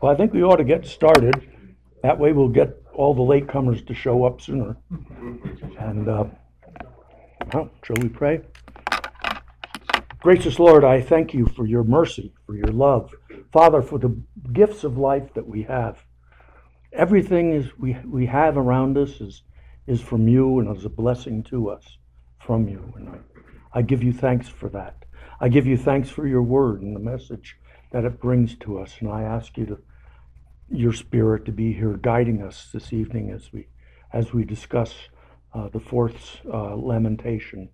Well, 0.00 0.12
I 0.12 0.16
think 0.16 0.32
we 0.32 0.44
ought 0.44 0.56
to 0.56 0.64
get 0.64 0.86
started. 0.86 1.50
That 2.02 2.18
way 2.18 2.32
we'll 2.32 2.48
get 2.48 2.80
all 2.94 3.14
the 3.14 3.22
latecomers 3.22 3.84
to 3.88 3.94
show 3.94 4.24
up 4.24 4.40
sooner. 4.40 4.76
And, 5.80 6.08
uh, 6.08 6.24
well, 7.52 7.70
shall 7.82 7.96
we 8.00 8.08
pray? 8.08 8.42
Gracious 10.20 10.60
Lord, 10.60 10.84
I 10.84 11.00
thank 11.00 11.34
you 11.34 11.46
for 11.46 11.66
your 11.66 11.82
mercy, 11.82 12.32
for 12.46 12.54
your 12.54 12.68
love. 12.68 13.12
Father, 13.52 13.82
for 13.82 13.98
the 13.98 14.16
gifts 14.52 14.84
of 14.84 14.98
life 14.98 15.34
that 15.34 15.48
we 15.48 15.62
have. 15.64 15.98
Everything 16.92 17.52
is 17.52 17.76
we, 17.76 17.96
we 18.06 18.26
have 18.26 18.56
around 18.56 18.96
us 18.96 19.20
is, 19.20 19.42
is 19.88 20.00
from 20.00 20.28
you 20.28 20.60
and 20.60 20.76
is 20.76 20.84
a 20.84 20.90
blessing 20.90 21.42
to 21.44 21.70
us 21.70 21.98
from 22.38 22.68
you. 22.68 22.92
And 22.96 23.08
I, 23.08 23.18
I 23.78 23.82
give 23.82 24.02
you 24.04 24.12
thanks 24.12 24.48
for 24.48 24.68
that. 24.70 25.04
I 25.40 25.48
give 25.48 25.66
you 25.66 25.76
thanks 25.76 26.08
for 26.08 26.26
your 26.26 26.42
word 26.42 26.82
and 26.82 26.94
the 26.94 27.00
message 27.00 27.56
that 27.90 28.04
it 28.04 28.20
brings 28.20 28.54
to 28.58 28.78
us. 28.78 28.94
And 29.00 29.08
I 29.10 29.22
ask 29.22 29.56
you 29.56 29.66
to 29.66 29.78
your 30.70 30.92
spirit 30.92 31.44
to 31.46 31.52
be 31.52 31.72
here 31.72 31.94
guiding 31.94 32.42
us 32.42 32.68
this 32.72 32.92
evening 32.92 33.30
as 33.30 33.52
we 33.52 33.66
as 34.12 34.32
we 34.32 34.44
discuss 34.44 34.94
uh, 35.54 35.68
the 35.68 35.80
fourth 35.80 36.40
uh, 36.52 36.74
lamentation. 36.74 37.68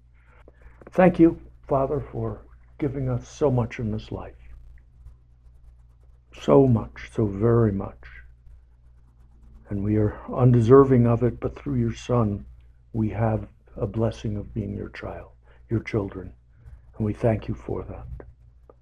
Thank 0.90 1.18
you, 1.18 1.40
Father, 1.68 2.00
for 2.12 2.42
giving 2.78 3.08
us 3.08 3.28
so 3.28 3.50
much 3.50 3.78
in 3.78 3.90
this 3.90 4.10
life. 4.10 4.34
So 6.40 6.66
much, 6.66 7.10
so 7.14 7.26
very 7.26 7.72
much. 7.72 8.04
And 9.68 9.82
we 9.82 9.96
are 9.96 10.20
undeserving 10.32 11.06
of 11.06 11.22
it, 11.22 11.40
but 11.40 11.56
through 11.56 11.76
your 11.76 11.94
Son, 11.94 12.44
we 12.92 13.10
have 13.10 13.46
a 13.76 13.86
blessing 13.86 14.36
of 14.36 14.52
being 14.52 14.74
your 14.74 14.90
child, 14.90 15.30
your 15.70 15.80
children. 15.80 16.32
And 16.96 17.06
we 17.06 17.12
thank 17.12 17.48
you 17.48 17.54
for 17.54 17.84
that. 17.84 18.26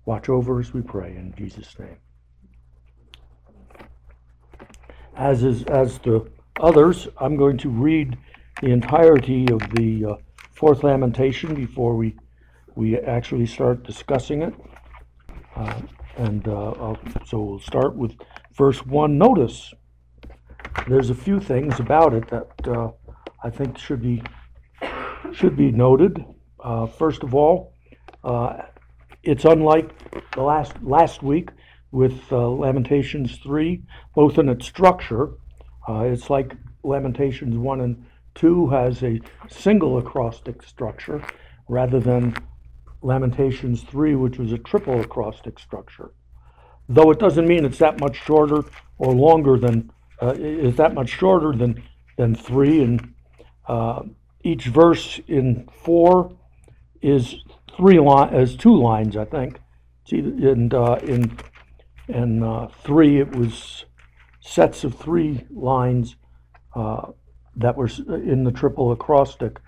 Watch 0.05 0.29
over 0.29 0.59
as 0.59 0.73
we 0.73 0.83
pray 0.83 1.17
in 1.17 1.35
Jesus' 1.37 1.79
name. 1.79 1.99
As 5.17 5.45
is 5.45 5.65
as 5.65 5.99
the 5.99 6.27
others, 6.61 7.09
I'm 7.19 7.37
going 7.37 7.59
to 7.59 7.69
read 7.69 8.17
the 8.61 8.69
entirety 8.69 9.47
of 9.53 9.61
the 9.75 10.05
uh, 10.05 10.15
fourth 10.55 10.85
lamentation 10.85 11.55
before 11.55 11.97
we 11.97 12.17
we 12.75 12.99
actually 12.99 13.47
start 13.47 13.85
discussing 13.85 14.43
it. 14.43 14.55
Uh, 15.55 15.83
and 16.17 16.49
uh, 16.49 16.95
so 17.27 17.41
we'll 17.41 17.61
start 17.61 17.95
with 17.95 18.17
verse 18.55 18.85
one. 18.87 19.19
Notice 19.19 19.75
there's 20.89 21.11
a 21.11 21.15
few 21.15 21.41
things 21.41 21.79
about 21.81 22.15
it 22.15 22.29
that 22.29 22.69
uh, 22.69 22.91
I 23.45 23.51
think 23.51 23.79
should 23.79 24.03
be 24.03 24.23
should 25.33 25.57
be 25.57 25.71
noted. 25.71 26.25
Uh, 26.61 26.87
first 26.87 27.23
of 27.23 27.35
all, 27.35 27.75
uh, 28.25 28.63
it's 29.23 29.45
unlike 29.45 29.91
the 30.33 30.43
last 30.43 30.73
last 30.83 31.23
week 31.23 31.51
with 31.93 32.21
uh, 32.33 32.49
Lamentations 32.49 33.39
three, 33.39 33.83
both 34.15 34.39
in 34.39 34.49
its 34.49 34.67
structure. 34.67 35.31
Uh, 35.89 36.01
it's 36.01 36.29
like 36.29 36.57
Lamentations 36.83 37.57
one 37.57 37.81
and 37.81 38.05
two 38.35 38.69
has 38.69 39.03
a 39.03 39.21
single 39.49 39.99
acrostic 39.99 40.63
structure 40.63 41.23
rather 41.69 42.01
than 42.01 42.35
Lamentations 43.03 43.83
3, 43.83 44.15
which 44.15 44.39
was 44.39 44.53
a 44.53 44.59
triple 44.59 45.01
acrostic 45.01 45.59
structure. 45.59 46.13
Though 46.89 47.11
it 47.11 47.19
doesn't 47.19 47.47
mean 47.47 47.65
it's 47.65 47.79
that 47.79 48.01
much 48.01 48.17
shorter 48.17 48.65
or 48.99 49.13
longer 49.13 49.59
than, 49.59 49.91
uh, 50.21 50.35
is 50.39 50.77
that 50.77 50.95
much 50.95 51.11
shorter 51.11 51.53
than, 51.53 51.83
than 52.17 52.35
3. 52.35 52.83
And 52.83 53.15
uh, 53.67 54.03
each 54.45 54.67
verse 54.67 55.21
in 55.27 55.69
4 55.85 56.33
is 57.01 57.37
three 57.77 57.99
line, 57.99 58.35
is 58.35 58.57
two 58.57 58.77
lines, 58.77 59.17
I 59.17 59.25
think. 59.25 59.59
See, 60.05 60.19
and 60.19 60.73
uh, 60.73 60.99
in 61.03 61.37
in 62.09 62.43
uh, 62.43 62.69
three, 62.83 63.21
it 63.21 63.35
was 63.35 63.85
sets 64.41 64.85
of 64.85 64.95
three 64.97 65.47
lines 65.51 66.17
uh, 66.75 67.09
that 67.57 67.77
were 67.77 67.91
in 68.09 68.45
the 68.45 68.53
triple 68.53 68.93
acrostic. 68.93 69.61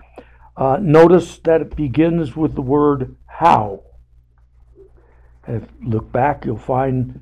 Uh, 0.57 0.79
notice 0.81 1.39
that 1.39 1.61
it 1.61 1.77
begins 1.77 2.37
with 2.37 2.55
the 2.55 2.63
word 2.63 3.17
how. 3.27 3.83
If 5.47 5.63
you 5.81 5.91
look 5.91 6.11
back, 6.13 6.45
you'll 6.45 6.57
find 6.57 7.21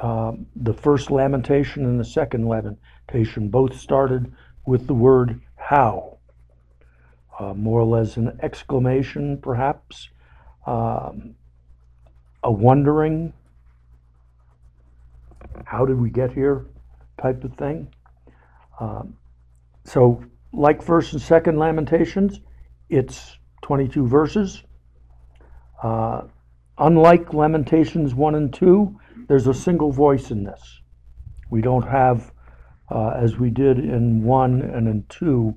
uh, 0.00 0.32
the 0.54 0.74
first 0.74 1.10
lamentation 1.10 1.84
and 1.84 1.98
the 1.98 2.04
second 2.04 2.48
lamentation 2.48 3.48
both 3.48 3.78
started 3.78 4.32
with 4.66 4.86
the 4.86 4.94
word 4.94 5.40
how. 5.56 6.18
Uh, 7.38 7.54
more 7.54 7.80
or 7.80 7.84
less 7.84 8.16
an 8.16 8.38
exclamation, 8.42 9.38
perhaps, 9.38 10.08
um, 10.66 11.34
a 12.42 12.52
wondering, 12.52 13.32
how 15.64 15.84
did 15.84 15.98
we 16.00 16.10
get 16.10 16.32
here 16.32 16.66
type 17.20 17.44
of 17.44 17.54
thing. 17.56 17.88
Um, 18.80 19.16
so, 19.84 20.24
like 20.52 20.82
first 20.82 21.12
and 21.12 21.22
second 21.22 21.58
lamentations, 21.58 22.40
it's 22.88 23.38
22 23.62 24.06
verses. 24.06 24.62
Uh, 25.82 26.22
unlike 26.78 27.32
Lamentations 27.34 28.14
1 28.14 28.34
and 28.34 28.52
2, 28.52 28.98
there's 29.28 29.46
a 29.46 29.54
single 29.54 29.90
voice 29.90 30.30
in 30.30 30.44
this. 30.44 30.80
We 31.50 31.60
don't 31.60 31.86
have, 31.86 32.32
uh, 32.90 33.10
as 33.10 33.36
we 33.36 33.50
did 33.50 33.78
in 33.78 34.22
1 34.22 34.62
and 34.62 34.88
in 34.88 35.04
2, 35.08 35.54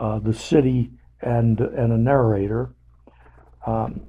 uh, 0.00 0.18
the 0.20 0.32
city 0.32 0.92
and, 1.20 1.60
and 1.60 1.92
a 1.92 1.98
narrator. 1.98 2.74
Um, 3.66 4.02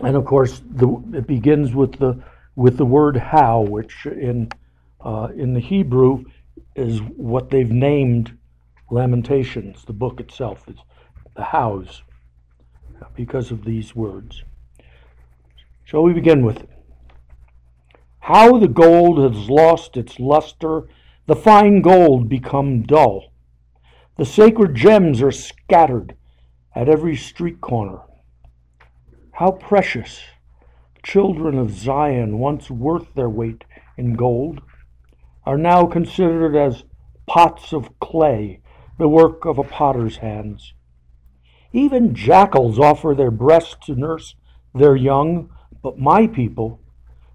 and 0.00 0.16
of 0.16 0.24
course, 0.24 0.62
the, 0.70 0.88
it 1.14 1.26
begins 1.26 1.74
with 1.74 1.98
the, 1.98 2.22
with 2.54 2.76
the 2.76 2.86
word 2.86 3.16
how, 3.16 3.60
which 3.60 4.06
in, 4.06 4.50
uh, 5.00 5.28
in 5.34 5.54
the 5.54 5.60
Hebrew 5.60 6.24
is 6.76 7.00
what 7.00 7.50
they've 7.50 7.70
named 7.70 8.36
Lamentations, 8.90 9.84
the 9.84 9.92
book 9.92 10.20
itself, 10.20 10.68
is 10.68 10.76
the 11.34 11.44
hows, 11.44 12.02
because 13.14 13.50
of 13.50 13.64
these 13.64 13.96
words. 13.96 14.44
Shall 15.84 16.02
we 16.02 16.12
begin 16.12 16.44
with 16.44 16.58
it? 16.58 16.70
How 18.20 18.58
the 18.58 18.68
gold 18.68 19.18
has 19.18 19.50
lost 19.50 19.96
its 19.96 20.20
luster, 20.20 20.88
the 21.26 21.36
fine 21.36 21.82
gold 21.82 22.28
become 22.28 22.82
dull. 22.82 23.32
The 24.16 24.24
sacred 24.24 24.74
gems 24.74 25.22
are 25.22 25.32
scattered 25.32 26.14
at 26.74 26.88
every 26.88 27.16
street 27.16 27.60
corner. 27.60 28.00
How 29.32 29.52
precious, 29.52 30.20
children 31.02 31.58
of 31.58 31.70
Zion, 31.70 32.38
once 32.38 32.70
worth 32.70 33.14
their 33.14 33.28
weight 33.28 33.64
in 33.96 34.14
gold, 34.14 34.60
are 35.44 35.58
now 35.58 35.86
considered 35.86 36.56
as 36.56 36.84
pots 37.26 37.72
of 37.72 37.98
clay, 37.98 38.60
the 38.98 39.08
work 39.08 39.44
of 39.44 39.58
a 39.58 39.64
potter's 39.64 40.18
hands. 40.18 40.74
Even 41.72 42.14
jackals 42.14 42.78
offer 42.78 43.14
their 43.16 43.30
breasts 43.30 43.76
to 43.86 43.94
nurse 43.94 44.34
their 44.74 44.94
young, 44.94 45.50
but 45.82 45.98
my 45.98 46.26
people 46.26 46.80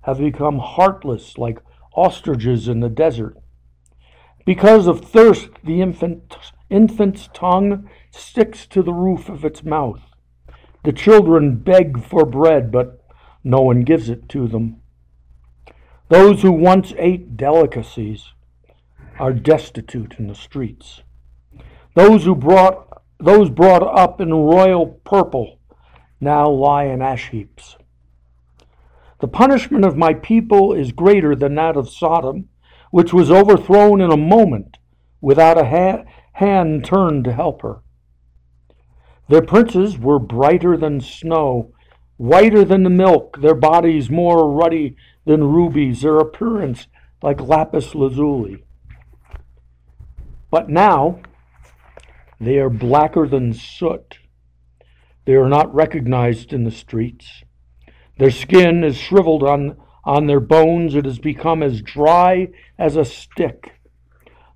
have 0.01 0.19
become 0.19 0.59
heartless 0.59 1.37
like 1.37 1.59
ostriches 1.93 2.67
in 2.67 2.79
the 2.79 2.89
desert. 2.89 3.35
Because 4.45 4.87
of 4.87 5.01
thirst, 5.01 5.49
the 5.63 5.81
infant, 5.81 6.37
infant's 6.69 7.27
tongue 7.33 7.89
sticks 8.11 8.65
to 8.67 8.81
the 8.81 8.93
roof 8.93 9.27
of 9.27 9.43
its 9.43 9.63
mouth. 9.63 10.01
The 10.85 10.93
children 10.93 11.57
beg 11.57 12.01
for 12.01 12.25
bread, 12.25 12.71
but 12.71 12.96
no 13.47 13.61
one 13.61 13.81
gives 13.81 14.09
it 14.09 14.27
to 14.29 14.47
them. 14.47 14.81
Those 16.09 16.41
who 16.41 16.51
once 16.51 16.93
ate 16.97 17.37
delicacies 17.37 18.33
are 19.19 19.33
destitute 19.33 20.15
in 20.19 20.27
the 20.27 20.35
streets. 20.35 21.01
Those 21.95 22.25
who 22.25 22.35
brought 22.35 23.01
those 23.19 23.49
brought 23.49 23.81
up 23.81 24.21
in 24.21 24.31
royal 24.31 24.85
purple 24.85 25.57
now 26.21 26.49
lie 26.49 26.83
in 26.83 27.01
ash 27.01 27.29
heaps. 27.29 27.77
The 29.19 29.27
punishment 29.27 29.85
of 29.85 29.97
my 29.97 30.13
people 30.13 30.73
is 30.73 30.91
greater 30.91 31.35
than 31.35 31.55
that 31.55 31.75
of 31.75 31.89
Sodom, 31.89 32.49
which 32.91 33.13
was 33.13 33.31
overthrown 33.31 34.01
in 34.01 34.11
a 34.11 34.17
moment 34.17 34.77
without 35.19 35.57
a 35.57 35.65
ha- 35.65 36.03
hand 36.33 36.85
turned 36.85 37.23
to 37.23 37.33
help 37.33 37.63
her. 37.63 37.81
Their 39.27 39.41
princes 39.41 39.97
were 39.97 40.19
brighter 40.19 40.77
than 40.77 41.01
snow, 41.01 41.73
whiter 42.17 42.65
than 42.65 42.83
the 42.83 42.89
milk, 42.89 43.39
their 43.41 43.55
bodies 43.55 44.09
more 44.09 44.51
ruddy 44.51 44.95
than 45.25 45.43
rubies, 45.43 46.01
their 46.01 46.17
appearance 46.17 46.87
like 47.21 47.39
lapis 47.41 47.95
lazuli. 47.95 48.63
But 50.49 50.69
now 50.69 51.21
they 52.39 52.57
are 52.57 52.69
blacker 52.69 53.27
than 53.27 53.53
soot. 53.53 54.19
They 55.25 55.33
are 55.33 55.49
not 55.49 55.73
recognized 55.73 56.53
in 56.53 56.63
the 56.63 56.71
streets. 56.71 57.43
Their 58.17 58.31
skin 58.31 58.83
is 58.83 58.97
shriveled 58.97 59.43
on, 59.43 59.77
on 60.05 60.27
their 60.27 60.39
bones. 60.39 60.95
It 60.95 61.05
has 61.05 61.19
become 61.19 61.61
as 61.61 61.81
dry 61.81 62.47
as 62.79 62.95
a 62.95 63.05
stick. 63.05 63.73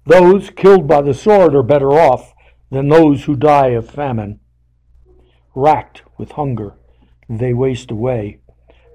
Those 0.06 0.50
killed 0.50 0.88
by 0.88 1.02
the 1.02 1.14
sword 1.14 1.54
are 1.54 1.64
better 1.64 1.92
off 1.92 2.34
than 2.72 2.88
those 2.88 3.26
who 3.26 3.36
die 3.36 3.70
of 3.70 3.90
famine. 3.90 4.40
Racked 5.54 6.04
with 6.18 6.32
hunger, 6.32 6.76
they 7.40 7.54
waste 7.54 7.92
away 7.92 8.40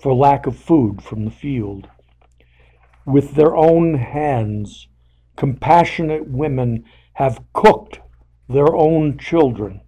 for 0.02 0.14
lack 0.14 0.46
of 0.46 0.56
food 0.56 1.02
from 1.02 1.24
the 1.24 1.30
field. 1.30 1.88
with 3.06 3.34
their 3.36 3.56
own 3.56 3.94
hands. 3.94 4.88
Compassionate 5.36 6.28
women 6.28 6.84
have 7.14 7.42
cooked 7.52 8.00
their 8.48 8.74
own 8.74 9.16
children, 9.16 9.80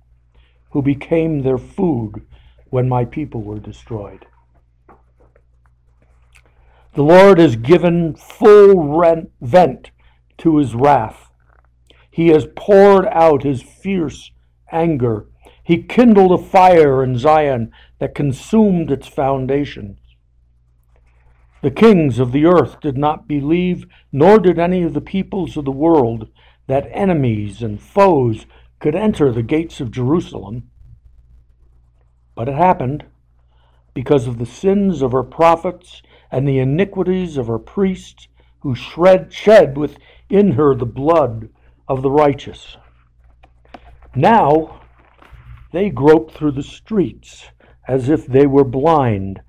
who 0.70 0.82
became 0.82 1.40
their 1.42 1.58
food 1.58 2.26
when 2.70 2.88
my 2.88 3.04
people 3.04 3.42
were 3.42 3.58
destroyed. 3.58 4.24
The 6.94 7.02
Lord 7.02 7.38
has 7.38 7.56
given 7.56 8.14
full 8.14 9.02
vent 9.40 9.90
to 10.38 10.56
his 10.58 10.74
wrath. 10.74 11.30
He 12.10 12.28
has 12.28 12.46
poured 12.56 13.06
out 13.06 13.42
his 13.42 13.62
fierce 13.62 14.30
anger. 14.70 15.26
He 15.68 15.82
kindled 15.82 16.32
a 16.32 16.42
fire 16.42 17.04
in 17.04 17.18
Zion 17.18 17.72
that 17.98 18.14
consumed 18.14 18.90
its 18.90 19.06
foundations. 19.06 19.98
The 21.60 21.70
kings 21.70 22.18
of 22.18 22.32
the 22.32 22.46
earth 22.46 22.80
did 22.80 22.96
not 22.96 23.28
believe, 23.28 23.84
nor 24.10 24.38
did 24.38 24.58
any 24.58 24.82
of 24.82 24.94
the 24.94 25.02
peoples 25.02 25.58
of 25.58 25.66
the 25.66 25.70
world, 25.70 26.30
that 26.68 26.88
enemies 26.90 27.60
and 27.60 27.82
foes 27.82 28.46
could 28.80 28.94
enter 28.94 29.30
the 29.30 29.42
gates 29.42 29.78
of 29.78 29.90
Jerusalem. 29.90 30.70
But 32.34 32.48
it 32.48 32.54
happened 32.54 33.04
because 33.92 34.26
of 34.26 34.38
the 34.38 34.46
sins 34.46 35.02
of 35.02 35.12
her 35.12 35.22
prophets 35.22 36.00
and 36.30 36.48
the 36.48 36.60
iniquities 36.60 37.36
of 37.36 37.46
her 37.46 37.58
priests 37.58 38.26
who 38.60 38.74
shred, 38.74 39.34
shed 39.34 39.76
within 39.76 40.52
her 40.52 40.74
the 40.74 40.86
blood 40.86 41.50
of 41.86 42.00
the 42.00 42.10
righteous. 42.10 42.78
Now 44.14 44.77
they 45.72 45.90
grope 45.90 46.30
through 46.32 46.52
the 46.52 46.62
streets 46.62 47.46
as 47.86 48.08
if 48.08 48.26
they 48.26 48.46
were 48.46 48.64
blind. 48.64 49.40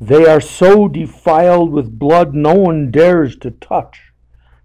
They 0.00 0.26
are 0.26 0.40
so 0.40 0.88
defiled 0.88 1.70
with 1.70 1.98
blood 1.98 2.34
no 2.34 2.54
one 2.54 2.90
dares 2.90 3.36
to 3.36 3.50
touch 3.50 4.12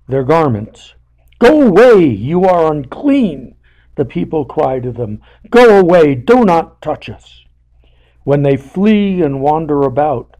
their 0.07 0.23
garments. 0.23 0.95
Go 1.39 1.61
away, 1.61 2.03
you 2.05 2.45
are 2.45 2.71
unclean, 2.71 3.55
the 3.95 4.05
people 4.05 4.45
cry 4.45 4.79
to 4.79 4.91
them. 4.91 5.21
Go 5.49 5.79
away, 5.79 6.15
do 6.15 6.43
not 6.43 6.81
touch 6.81 7.09
us. 7.09 7.43
When 8.23 8.43
they 8.43 8.57
flee 8.57 9.21
and 9.21 9.41
wander 9.41 9.83
about, 9.83 10.37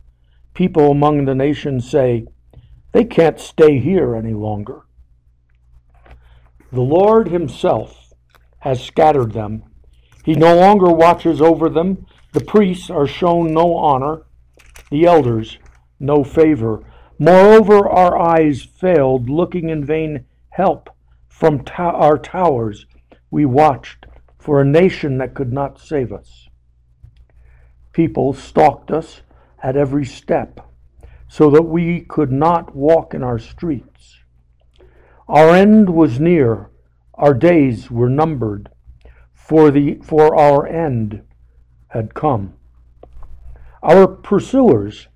people 0.53 0.89
among 0.91 1.25
the 1.25 1.35
nations 1.35 1.89
say, 1.89 2.25
They 2.91 3.06
can't 3.06 3.39
stay 3.39 3.80
here 3.80 4.15
any 4.15 4.33
longer. 4.33 4.81
The 6.71 6.81
Lord 6.81 7.30
Himself 7.30 8.13
has 8.59 8.83
scattered 8.83 9.33
them. 9.33 9.63
He 10.27 10.35
no 10.35 10.57
longer 10.57 10.91
watches 10.91 11.41
over 11.41 11.69
them. 11.69 12.06
The 12.33 12.41
priests 12.41 12.89
are 12.89 13.07
shown 13.07 13.53
no 13.53 13.77
honor, 13.77 14.24
the 14.91 15.06
elders 15.06 15.57
no 16.01 16.25
favor. 16.25 16.83
Moreover, 17.18 17.88
our 17.88 18.18
eyes 18.18 18.62
failed, 18.62 19.29
looking 19.29 19.69
in 19.69 19.85
vain 19.85 20.25
help 20.50 20.89
from 21.29 21.63
to- 21.63 21.81
our 21.81 22.18
towers. 22.18 22.85
We 23.31 23.45
watched 23.45 24.06
for 24.38 24.59
a 24.59 24.65
nation 24.65 25.18
that 25.19 25.33
could 25.33 25.53
not 25.53 25.79
save 25.79 26.12
us. 26.12 26.50
People 27.94 28.33
stalked 28.33 28.91
us 28.91 29.21
at 29.63 29.77
every 29.77 30.03
step, 30.03 30.59
so 31.30 31.50
that 31.51 31.69
we 31.69 32.01
could 32.01 32.33
not 32.33 32.75
walk 32.75 33.13
in 33.13 33.23
our 33.23 33.39
streets. 33.39 34.19
Our 35.30 35.56
end 35.56 35.89
was 35.89 36.19
near, 36.19 36.69
our 37.13 37.33
days 37.33 37.89
were 37.89 38.09
numbered, 38.09 38.71
for, 39.47 39.71
the, 39.71 39.95
for 40.03 40.35
our 40.35 40.67
end 40.67 41.21
had 41.88 42.13
come. 42.13 42.53
Our 43.81 44.05
pursuers 44.05 45.07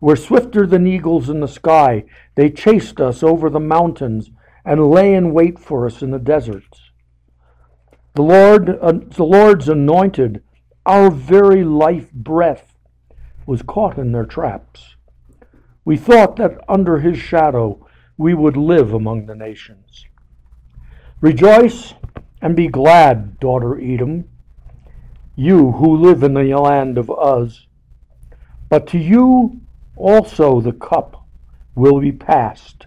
were 0.00 0.16
swifter 0.16 0.66
than 0.66 0.88
eagles 0.88 1.28
in 1.28 1.38
the 1.38 1.46
sky. 1.46 2.04
They 2.34 2.50
chased 2.50 3.00
us 3.00 3.22
over 3.22 3.48
the 3.48 3.60
mountains 3.60 4.30
and 4.64 4.90
lay 4.90 5.14
in 5.14 5.32
wait 5.32 5.60
for 5.60 5.86
us 5.86 6.02
in 6.02 6.10
the 6.10 6.18
deserts. 6.18 6.90
The 8.14 8.22
Lord, 8.22 8.70
uh, 8.70 8.92
the 9.10 9.24
Lord's 9.24 9.68
anointed, 9.68 10.42
our 10.84 11.08
very 11.08 11.62
life 11.62 12.10
breath 12.12 12.76
was 13.46 13.62
caught 13.62 13.98
in 13.98 14.10
their 14.10 14.26
traps. 14.26 14.96
We 15.84 15.96
thought 15.96 16.34
that 16.36 16.58
under 16.68 16.98
his 16.98 17.18
shadow 17.18 17.86
we 18.16 18.34
would 18.34 18.56
live 18.56 18.92
among 18.92 19.26
the 19.26 19.36
nations. 19.36 20.06
Rejoice 21.20 21.94
and 22.44 22.54
be 22.54 22.68
glad, 22.68 23.40
daughter 23.40 23.76
Edom, 23.80 24.28
you 25.34 25.72
who 25.72 25.96
live 25.96 26.22
in 26.22 26.34
the 26.34 26.54
land 26.54 26.96
of 26.96 27.10
Uz. 27.10 27.66
But 28.68 28.86
to 28.88 28.98
you 28.98 29.60
also 29.96 30.60
the 30.60 30.72
cup 30.72 31.26
will 31.74 31.98
be 32.00 32.12
passed. 32.12 32.86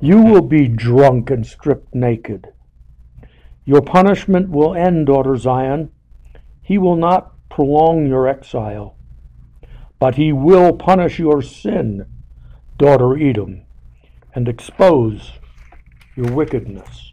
You 0.00 0.20
will 0.20 0.42
be 0.42 0.68
drunk 0.68 1.30
and 1.30 1.46
stripped 1.46 1.94
naked. 1.94 2.48
Your 3.64 3.80
punishment 3.80 4.50
will 4.50 4.74
end, 4.74 5.06
daughter 5.06 5.36
Zion. 5.36 5.90
He 6.60 6.76
will 6.76 6.96
not 6.96 7.32
prolong 7.48 8.06
your 8.06 8.28
exile 8.28 8.98
but 9.98 10.14
he 10.14 10.32
will 10.32 10.72
punish 10.72 11.18
your 11.18 11.42
sin, 11.42 12.06
daughter 12.78 13.16
Edom, 13.16 13.62
and 14.34 14.48
expose 14.48 15.32
your 16.14 16.32
wickedness. 16.32 17.07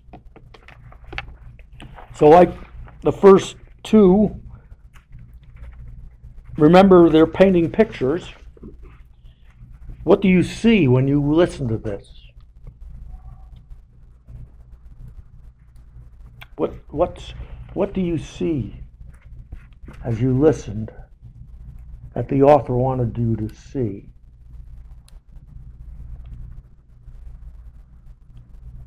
So, 2.16 2.30
like 2.30 2.52
the 3.02 3.12
first 3.12 3.58
two, 3.84 4.40
remember 6.58 7.10
they're 7.10 7.28
painting 7.28 7.72
pictures. 7.72 8.30
What 10.04 10.22
do 10.22 10.28
you 10.28 10.44
see 10.44 10.88
when 10.88 11.08
you 11.08 11.22
listen 11.22 11.68
to 11.68 11.78
this? 11.78 12.08
What, 16.56 16.74
what's, 16.90 17.34
what 17.74 17.94
do 17.94 18.02
you 18.02 18.18
see 18.18 18.76
as 20.04 20.22
you 20.22 20.38
listened? 20.38 20.92
that 22.16 22.30
the 22.30 22.42
author 22.42 22.76
wanted 22.76 23.16
you 23.18 23.36
to 23.36 23.54
see. 23.54 24.08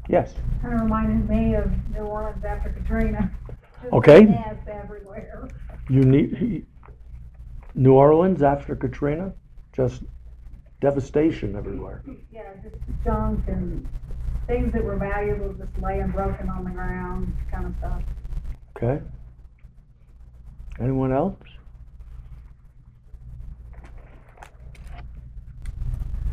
Yes. 0.08 0.34
Kind 0.62 0.74
of 0.74 0.80
reminded 0.80 1.28
me 1.28 1.54
of 1.54 1.70
New 1.90 2.00
Orleans 2.00 2.44
after 2.44 2.70
Katrina. 2.70 3.30
Just 3.82 3.92
Okay. 3.92 4.24
mess 4.24 4.56
everywhere. 4.66 5.48
You 5.88 6.00
need 6.00 6.66
New 7.74 7.92
Orleans 7.92 8.42
after 8.42 8.74
Katrina, 8.74 9.32
just 9.72 10.02
devastation 10.80 11.54
everywhere. 11.54 12.02
Yeah, 12.32 12.54
just 12.62 12.76
junk 13.04 13.46
and 13.48 13.86
things 14.46 14.72
that 14.72 14.82
were 14.82 14.96
valuable 14.96 15.52
just 15.52 15.70
laying 15.80 16.08
broken 16.10 16.48
on 16.48 16.64
the 16.64 16.70
ground, 16.70 17.32
kind 17.50 17.66
of 17.66 17.74
stuff. 17.78 18.02
Okay. 18.76 19.02
Anyone 20.80 21.12
else? 21.12 21.36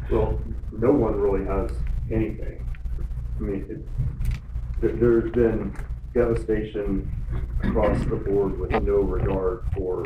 Well, 0.09 0.39
no 0.71 0.91
one 0.91 1.19
really 1.19 1.45
has 1.45 1.71
anything. 2.11 2.65
I 3.37 3.41
mean, 3.41 3.65
it, 3.69 4.81
there, 4.81 4.93
there's 4.93 5.31
been 5.31 5.75
devastation 6.13 7.11
across 7.63 7.99
the 8.05 8.15
board 8.15 8.57
with 8.59 8.71
no 8.71 9.01
regard 9.01 9.65
for, 9.75 10.05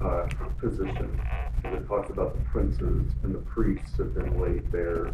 uh, 0.00 0.26
position. 0.58 1.20
And 1.64 1.74
it 1.74 1.86
talks 1.86 2.10
about 2.10 2.36
the 2.36 2.44
princes 2.44 3.12
and 3.22 3.34
the 3.34 3.38
priests 3.38 3.96
have 3.98 4.14
been 4.14 4.40
laid 4.40 4.70
bare, 4.70 5.12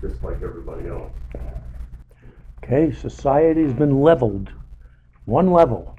just 0.00 0.22
like 0.22 0.42
everybody 0.42 0.88
else. 0.88 1.12
Okay, 2.64 2.92
society's 2.92 3.72
been 3.72 4.00
leveled. 4.00 4.50
One 5.26 5.52
level. 5.52 5.96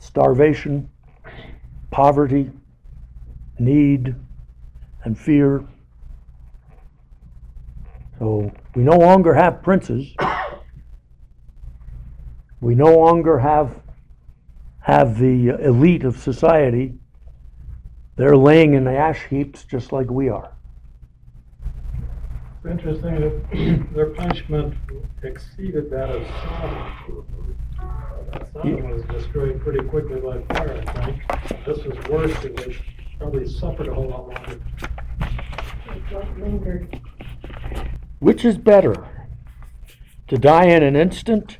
Starvation, 0.00 0.90
poverty, 1.90 2.50
need, 3.58 4.14
and 5.04 5.18
fear. 5.18 5.64
So 8.20 8.52
we 8.74 8.82
no 8.82 8.98
longer 8.98 9.32
have 9.32 9.62
princes. 9.62 10.14
We 12.60 12.74
no 12.74 12.94
longer 12.94 13.38
have 13.38 13.80
have 14.80 15.18
the 15.18 15.48
elite 15.64 16.04
of 16.04 16.18
society. 16.18 16.98
They're 18.16 18.36
laying 18.36 18.74
in 18.74 18.84
the 18.84 18.94
ash 18.94 19.24
heaps 19.30 19.64
just 19.64 19.90
like 19.90 20.10
we 20.10 20.28
are. 20.28 20.52
It's 22.58 22.70
interesting 22.70 23.20
that 23.20 23.88
their 23.94 24.10
punishment 24.10 24.74
exceeded 25.22 25.90
that 25.90 26.10
of 26.10 26.26
Sodom. 26.26 27.56
Uh, 27.80 28.44
Sodom 28.52 28.90
was 28.90 29.02
destroyed 29.04 29.62
pretty 29.62 29.82
quickly 29.88 30.20
by 30.20 30.42
fire, 30.54 30.84
I 30.86 31.04
think. 31.06 31.64
This 31.64 31.82
was 31.84 31.96
worse, 32.10 32.44
and 32.44 32.58
they 32.58 32.76
probably 33.18 33.48
suffered 33.48 33.88
a 33.88 33.94
whole 33.94 34.08
lot 34.08 34.28
longer. 34.28 34.60
It's 35.22 36.12
what 36.12 36.38
lingered. 36.38 36.99
Which 38.20 38.44
is 38.44 38.58
better? 38.58 38.94
To 40.28 40.38
die 40.38 40.66
in 40.66 40.82
an 40.82 40.94
instant 40.94 41.58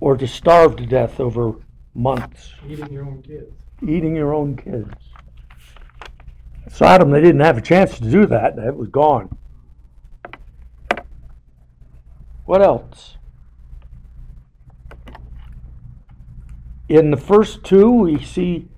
or 0.00 0.16
to 0.16 0.26
starve 0.26 0.76
to 0.76 0.86
death 0.86 1.20
over 1.20 1.54
months? 1.94 2.54
Eating 2.68 2.92
your 2.92 3.04
own 3.04 3.22
kids. 3.22 3.52
eating 3.82 4.16
your 4.16 4.34
own 4.34 4.56
kids. 4.56 4.92
Sodom, 6.68 7.10
they 7.10 7.20
didn't 7.20 7.40
have 7.40 7.58
a 7.58 7.62
chance 7.62 7.98
to 7.98 8.10
do 8.10 8.26
that. 8.26 8.58
It 8.58 8.76
was 8.76 8.88
gone. 8.88 9.36
What 12.44 12.62
else? 12.62 13.16
In 16.88 17.10
the 17.10 17.16
first 17.16 17.64
two, 17.64 17.90
we 17.90 18.22
see 18.22 18.68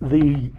the 0.00 0.50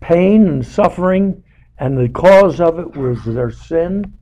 pain 0.00 0.46
and 0.46 0.66
suffering, 0.66 1.43
and 1.78 1.98
the 1.98 2.08
cause 2.08 2.60
of 2.60 2.78
it 2.78 2.96
was 2.96 3.24
their 3.24 3.50
sin, 3.50 4.14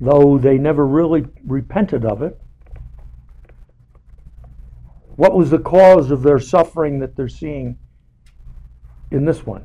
though 0.00 0.38
they 0.38 0.58
never 0.58 0.86
really 0.86 1.24
repented 1.46 2.04
of 2.04 2.22
it. 2.22 2.38
What 5.16 5.34
was 5.34 5.50
the 5.50 5.58
cause 5.58 6.10
of 6.10 6.22
their 6.22 6.38
suffering 6.38 6.98
that 7.00 7.16
they're 7.16 7.28
seeing 7.28 7.78
in 9.10 9.24
this 9.24 9.44
one? 9.44 9.64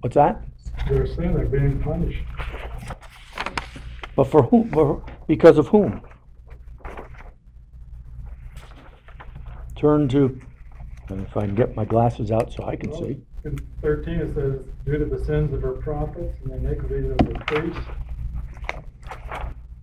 What's 0.00 0.14
that? 0.14 0.44
They're 0.88 1.06
saying 1.06 1.34
they're 1.34 1.46
being 1.46 1.80
punished. 1.82 2.22
But 4.16 4.24
for 4.24 4.42
whom? 4.42 4.70
For, 4.70 5.02
because 5.26 5.58
of 5.58 5.68
whom? 5.68 6.02
Turn 9.76 10.08
to, 10.08 10.40
if 11.10 11.36
I 11.36 11.40
can 11.46 11.54
get 11.54 11.74
my 11.74 11.84
glasses 11.84 12.30
out 12.30 12.52
so 12.52 12.64
I 12.64 12.76
can 12.76 12.92
see. 12.92 13.20
In 13.44 13.58
thirteen, 13.82 14.20
it 14.20 14.34
says, 14.34 14.64
due 14.86 14.98
to 14.98 15.04
the 15.04 15.22
sins 15.24 15.52
of 15.52 15.60
her 15.60 15.72
prophets 15.72 16.34
and 16.42 16.52
the 16.52 16.56
iniquities 16.56 17.10
of 17.10 17.18
the 17.18 17.34
priests. 17.46 17.80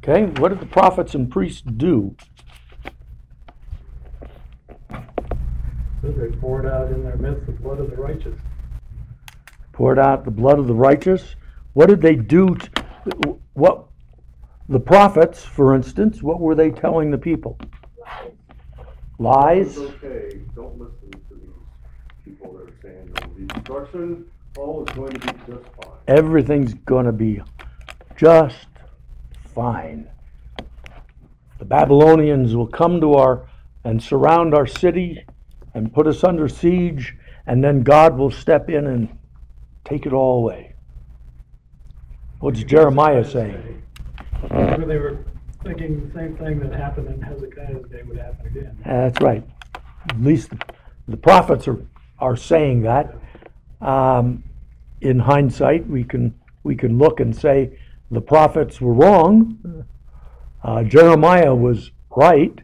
Okay, 0.03 0.25
what 0.41 0.49
did 0.49 0.59
the 0.59 0.65
prophets 0.65 1.13
and 1.13 1.29
priests 1.29 1.61
do? 1.61 2.15
Says 4.89 6.15
they 6.17 6.31
poured 6.39 6.65
out 6.65 6.91
in 6.91 7.03
their 7.03 7.17
midst 7.17 7.45
the 7.45 7.51
blood 7.51 7.79
of 7.79 7.91
the 7.91 7.97
righteous. 7.97 8.35
Poured 9.73 9.99
out 9.99 10.25
the 10.25 10.31
blood 10.31 10.57
of 10.57 10.65
the 10.65 10.73
righteous. 10.73 11.35
What 11.73 11.87
did 11.87 12.01
they 12.01 12.15
do? 12.15 12.55
To, 12.55 13.39
what 13.53 13.85
the 14.69 14.79
prophets, 14.79 15.43
for 15.43 15.75
instance, 15.75 16.23
what 16.23 16.39
were 16.39 16.55
they 16.55 16.71
telling 16.71 17.11
the 17.11 17.17
people? 17.19 17.59
Lies. 19.19 19.77
It's 19.77 19.91
okay, 20.03 20.41
don't 20.55 20.79
listen 20.79 20.95
to 20.95 21.00
these 21.00 21.00
people 22.81 23.05
that 23.11 23.11
are 23.11 23.11
saying 23.11 23.13
there 23.13 23.27
will 23.27 23.35
be 23.35 23.45
destruction, 23.45 24.25
all 24.57 24.85
is 24.85 24.95
going 24.95 25.11
to 25.11 25.19
be 25.19 25.39
just 25.51 25.65
fine. 25.81 25.97
Everything's 26.07 26.73
going 26.73 27.05
to 27.05 27.11
be 27.11 27.41
just 28.17 28.67
fine. 29.53 30.09
The 31.59 31.65
Babylonians 31.65 32.55
will 32.55 32.67
come 32.67 32.99
to 33.01 33.13
our 33.13 33.47
and 33.83 34.01
surround 34.01 34.53
our 34.53 34.67
city 34.67 35.23
and 35.73 35.93
put 35.93 36.05
us 36.07 36.23
under 36.23 36.47
siege, 36.47 37.15
and 37.47 37.63
then 37.63 37.81
God 37.81 38.17
will 38.17 38.31
step 38.31 38.69
in 38.69 38.87
and 38.87 39.09
take 39.83 40.05
it 40.05 40.13
all 40.13 40.39
away. 40.39 40.75
What's 42.39 42.63
Jeremiah 42.63 43.23
saying? 43.23 43.83
Maybe 44.51 44.85
they 44.85 44.97
were 44.97 45.23
thinking 45.63 46.07
the 46.07 46.13
same 46.13 46.35
thing 46.37 46.59
that 46.59 46.73
happened 46.73 47.07
in 47.07 47.21
Hezekiah's 47.21 47.87
day 47.89 48.01
would 48.03 48.17
happen 48.17 48.47
again. 48.47 48.77
That's 48.83 49.21
right. 49.21 49.43
At 50.09 50.21
least 50.21 50.51
the 51.07 51.17
prophets 51.17 51.67
are, 51.67 51.85
are 52.21 52.37
saying 52.37 52.83
that. 52.83 53.15
Um, 53.81 54.43
in 55.01 55.19
hindsight, 55.19 55.87
we 55.87 56.03
can 56.03 56.33
we 56.63 56.75
can 56.75 56.97
look 56.97 57.19
and 57.19 57.35
say 57.35 57.77
the 58.11 58.21
prophets 58.21 58.79
were 58.79 58.93
wrong. 58.93 59.85
Uh, 60.63 60.83
Jeremiah 60.83 61.55
was 61.55 61.91
right, 62.15 62.57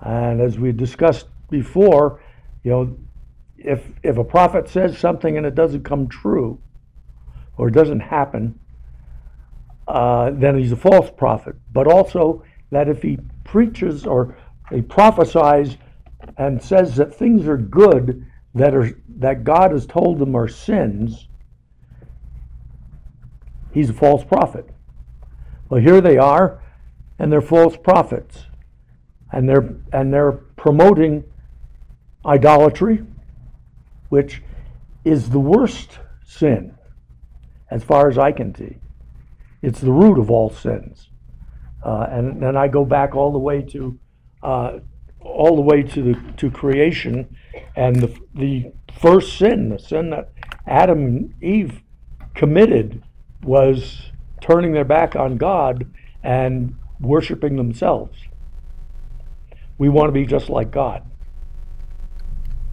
and 0.00 0.40
as 0.40 0.58
we 0.58 0.70
discussed 0.70 1.26
before, 1.50 2.22
you 2.62 2.70
know, 2.70 2.96
if 3.58 3.84
if 4.04 4.16
a 4.16 4.24
prophet 4.24 4.68
says 4.68 4.96
something 4.96 5.36
and 5.36 5.44
it 5.44 5.56
doesn't 5.56 5.82
come 5.82 6.06
true, 6.06 6.60
or 7.56 7.68
it 7.68 7.74
doesn't 7.74 8.00
happen, 8.00 8.58
uh, 9.88 10.30
then 10.30 10.56
he's 10.56 10.72
a 10.72 10.76
false 10.76 11.10
prophet. 11.10 11.56
But 11.72 11.88
also 11.88 12.44
that 12.70 12.88
if 12.88 13.02
he 13.02 13.18
preaches 13.42 14.06
or 14.06 14.36
he 14.70 14.82
prophesies 14.82 15.76
and 16.38 16.62
says 16.62 16.96
that 16.96 17.14
things 17.14 17.46
are 17.46 17.56
good 17.56 18.26
that 18.56 18.74
are 18.74 18.90
that 19.18 19.44
God 19.44 19.70
has 19.70 19.86
told 19.86 20.18
them 20.18 20.34
are 20.34 20.48
sins, 20.48 21.28
he's 23.72 23.90
a 23.90 23.94
false 23.94 24.24
prophet. 24.24 24.68
Well, 25.68 25.80
here 25.80 26.00
they 26.00 26.16
are, 26.16 26.62
and 27.18 27.30
they're 27.30 27.40
false 27.40 27.76
prophets, 27.76 28.46
and 29.32 29.48
they're 29.48 29.76
and 29.92 30.12
they're 30.12 30.32
promoting 30.32 31.24
idolatry, 32.24 33.04
which 34.08 34.42
is 35.04 35.30
the 35.30 35.38
worst 35.38 35.98
sin, 36.24 36.76
as 37.70 37.84
far 37.84 38.08
as 38.08 38.18
I 38.18 38.32
can 38.32 38.54
see. 38.54 38.76
It's 39.62 39.80
the 39.80 39.92
root 39.92 40.18
of 40.18 40.30
all 40.30 40.50
sins. 40.50 41.08
Uh, 41.82 42.06
and 42.10 42.42
then 42.42 42.56
I 42.56 42.68
go 42.68 42.84
back 42.84 43.14
all 43.14 43.32
the 43.32 43.38
way 43.38 43.62
to 43.62 43.98
uh, 44.42 44.78
all 45.20 45.56
the 45.56 45.62
way 45.62 45.82
to 45.82 46.02
the 46.02 46.32
to 46.38 46.50
creation, 46.50 47.36
and 47.74 47.96
the 47.96 48.18
the 48.34 48.72
first 49.00 49.38
sin, 49.38 49.68
the 49.68 49.78
sin 49.78 50.10
that 50.10 50.32
Adam 50.66 51.04
and 51.04 51.42
Eve 51.42 51.82
committed, 52.34 53.02
was 53.42 54.10
turning 54.40 54.72
their 54.72 54.84
back 54.84 55.16
on 55.16 55.36
God 55.36 55.86
and 56.22 56.76
worshiping 57.00 57.56
themselves. 57.56 58.18
We 59.78 59.88
want 59.88 60.08
to 60.08 60.12
be 60.12 60.26
just 60.26 60.48
like 60.48 60.70
God. 60.70 61.02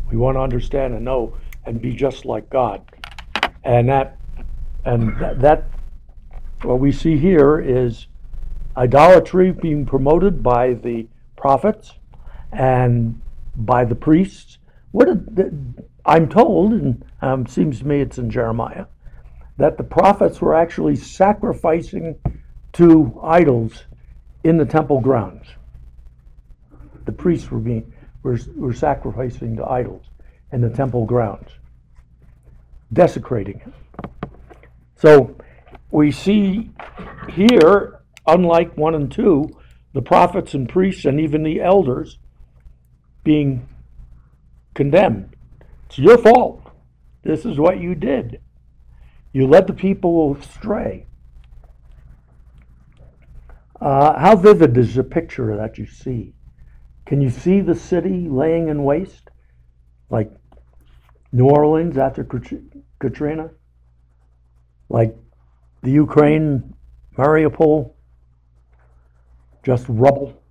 We 0.09 0.17
want 0.17 0.37
to 0.37 0.41
understand 0.41 0.93
and 0.93 1.03
know 1.05 1.37
and 1.65 1.81
be 1.81 1.93
just 1.93 2.25
like 2.25 2.49
God, 2.49 2.81
and 3.63 3.89
that 3.89 4.17
and 4.85 5.17
that, 5.19 5.39
that 5.41 5.67
what 6.63 6.79
we 6.79 6.91
see 6.91 7.17
here 7.17 7.59
is 7.59 8.07
idolatry 8.77 9.51
being 9.51 9.85
promoted 9.85 10.41
by 10.41 10.73
the 10.73 11.07
prophets 11.35 11.93
and 12.51 13.21
by 13.55 13.85
the 13.85 13.95
priests. 13.95 14.57
What 14.93 15.09
I'm 16.05 16.29
told, 16.29 16.71
and 16.71 17.03
um, 17.23 17.47
seems 17.47 17.79
to 17.79 17.87
me 17.87 18.01
it's 18.01 18.19
in 18.19 18.29
Jeremiah, 18.29 18.85
that 19.57 19.75
the 19.75 19.83
prophets 19.83 20.39
were 20.39 20.53
actually 20.53 20.95
sacrificing 20.95 22.15
to 22.73 23.19
idols 23.23 23.85
in 24.43 24.57
the 24.57 24.65
temple 24.65 25.01
grounds. 25.01 25.47
The 27.05 27.11
priests 27.11 27.49
were 27.49 27.57
being 27.57 27.91
were, 28.21 28.37
were 28.55 28.73
sacrificing 28.73 29.55
to 29.55 29.65
idols 29.65 30.05
in 30.51 30.61
the 30.61 30.69
temple 30.69 31.07
grounds, 31.07 31.49
desecrating 32.93 33.61
it. 33.65 34.19
So 34.95 35.35
we 35.89 36.11
see 36.11 36.69
here, 37.31 37.99
unlike 38.27 38.77
one 38.77 38.93
and 38.93 39.11
two, 39.11 39.49
the 39.93 40.03
prophets 40.03 40.53
and 40.53 40.69
priests 40.69 41.05
and 41.05 41.19
even 41.19 41.41
the 41.41 41.61
elders 41.61 42.19
being 43.23 43.67
condemned. 44.73 45.35
It's 45.87 45.97
your 45.97 46.17
fault. 46.17 46.71
This 47.23 47.45
is 47.45 47.59
what 47.59 47.79
you 47.79 47.95
did. 47.95 48.41
You 49.31 49.47
led 49.47 49.67
the 49.67 49.73
people 49.73 50.35
astray. 50.35 51.07
Uh, 53.81 54.17
how 54.17 54.35
vivid 54.35 54.77
is 54.77 54.95
the 54.95 55.03
picture 55.03 55.55
that 55.57 55.77
you 55.77 55.85
see? 55.85 56.33
Can 57.05 57.21
you 57.21 57.29
see 57.29 57.59
the 57.59 57.75
city 57.75 58.27
laying 58.29 58.69
in 58.69 58.83
waste? 58.83 59.29
Like 60.09 60.31
New 61.31 61.49
Orleans 61.49 61.97
after 61.97 62.23
Katrina? 62.99 63.49
Like 64.89 65.15
the 65.81 65.91
Ukraine, 65.91 66.75
Mariupol, 67.17 67.93
just 69.63 69.85
rubble. 69.89 70.42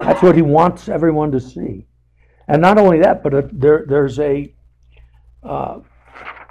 That's 0.00 0.22
what 0.22 0.36
he 0.36 0.42
wants 0.42 0.88
everyone 0.88 1.32
to 1.32 1.40
see. 1.40 1.86
And 2.48 2.62
not 2.62 2.78
only 2.78 3.00
that, 3.00 3.22
but 3.22 3.34
a, 3.34 3.48
there, 3.52 3.84
there's 3.88 4.18
a, 4.18 4.54
uh, 5.42 5.80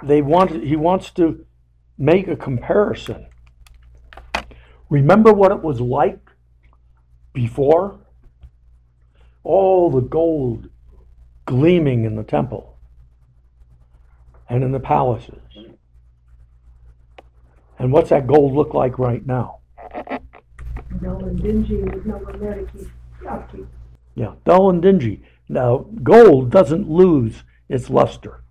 they 0.02 0.22
want, 0.22 0.50
he 0.62 0.76
wants 0.76 1.10
to 1.12 1.44
make 1.96 2.28
a 2.28 2.36
comparison. 2.36 3.26
Remember 4.90 5.32
what 5.32 5.52
it 5.52 5.62
was 5.62 5.80
like 5.80 6.30
before? 7.32 7.98
All 9.42 9.90
the 9.90 10.00
gold 10.00 10.68
gleaming 11.44 12.04
in 12.04 12.16
the 12.16 12.24
temple 12.24 12.76
and 14.48 14.62
in 14.62 14.72
the 14.72 14.80
palaces. 14.80 15.40
And 17.78 17.92
what's 17.92 18.10
that 18.10 18.26
gold 18.26 18.54
look 18.54 18.74
like 18.74 18.98
right 18.98 19.24
now? 19.26 19.58
Dull 21.02 21.24
and 21.24 21.42
dingy 21.42 21.82
with 21.82 22.06
no 22.06 22.16
one 22.16 22.40
there 22.40 22.54
to 22.54 22.66
keep 22.72 22.88
upkeep. 23.26 23.66
Yeah, 24.14 24.34
dull 24.44 24.70
and 24.70 24.82
dingy. 24.82 25.22
Now, 25.48 25.86
gold 26.02 26.50
doesn't 26.50 26.88
lose 26.88 27.44
its 27.68 27.90
luster. 27.90 28.42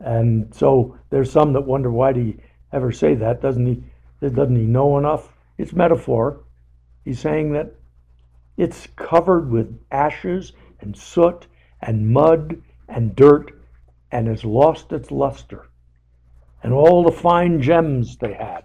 And 0.00 0.54
so 0.54 0.98
there's 1.10 1.30
some 1.30 1.52
that 1.54 1.62
wonder 1.62 1.90
why 1.90 2.12
do 2.12 2.20
he 2.20 2.36
ever 2.72 2.92
say 2.92 3.14
that? 3.14 3.40
Doesn't 3.40 3.66
he 3.66 3.82
doesn't 4.20 4.56
he 4.56 4.64
know 4.64 4.98
enough? 4.98 5.32
It's 5.58 5.72
metaphor. 5.72 6.40
He's 7.04 7.20
saying 7.20 7.52
that 7.52 7.74
it's 8.56 8.88
covered 8.96 9.50
with 9.50 9.78
ashes 9.90 10.52
and 10.80 10.96
soot 10.96 11.46
and 11.82 12.10
mud 12.10 12.60
and 12.88 13.14
dirt 13.14 13.52
and 14.10 14.28
has 14.28 14.44
lost 14.44 14.92
its 14.92 15.10
luster 15.10 15.68
and 16.62 16.72
all 16.72 17.04
the 17.04 17.12
fine 17.12 17.60
gems 17.60 18.16
they 18.16 18.32
had. 18.32 18.64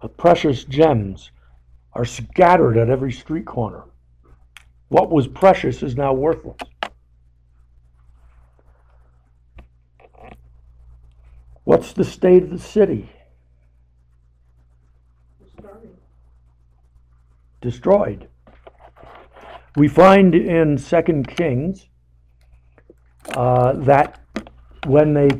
The 0.00 0.08
precious 0.08 0.64
gems 0.64 1.30
are 1.94 2.04
scattered 2.04 2.76
at 2.76 2.88
every 2.88 3.12
street 3.12 3.44
corner. 3.44 3.84
What 4.88 5.10
was 5.10 5.26
precious 5.26 5.82
is 5.82 5.96
now 5.96 6.12
worthless. 6.12 6.58
What's 11.64 11.92
the 11.92 12.04
state 12.04 12.42
of 12.42 12.50
the 12.50 12.58
city? 12.58 13.08
Destroyed. 17.60 18.28
We 19.76 19.88
find 19.88 20.34
in 20.34 20.76
Second 20.76 21.28
Kings 21.28 21.86
uh, 23.34 23.72
that 23.74 24.20
when 24.86 25.14
they 25.14 25.30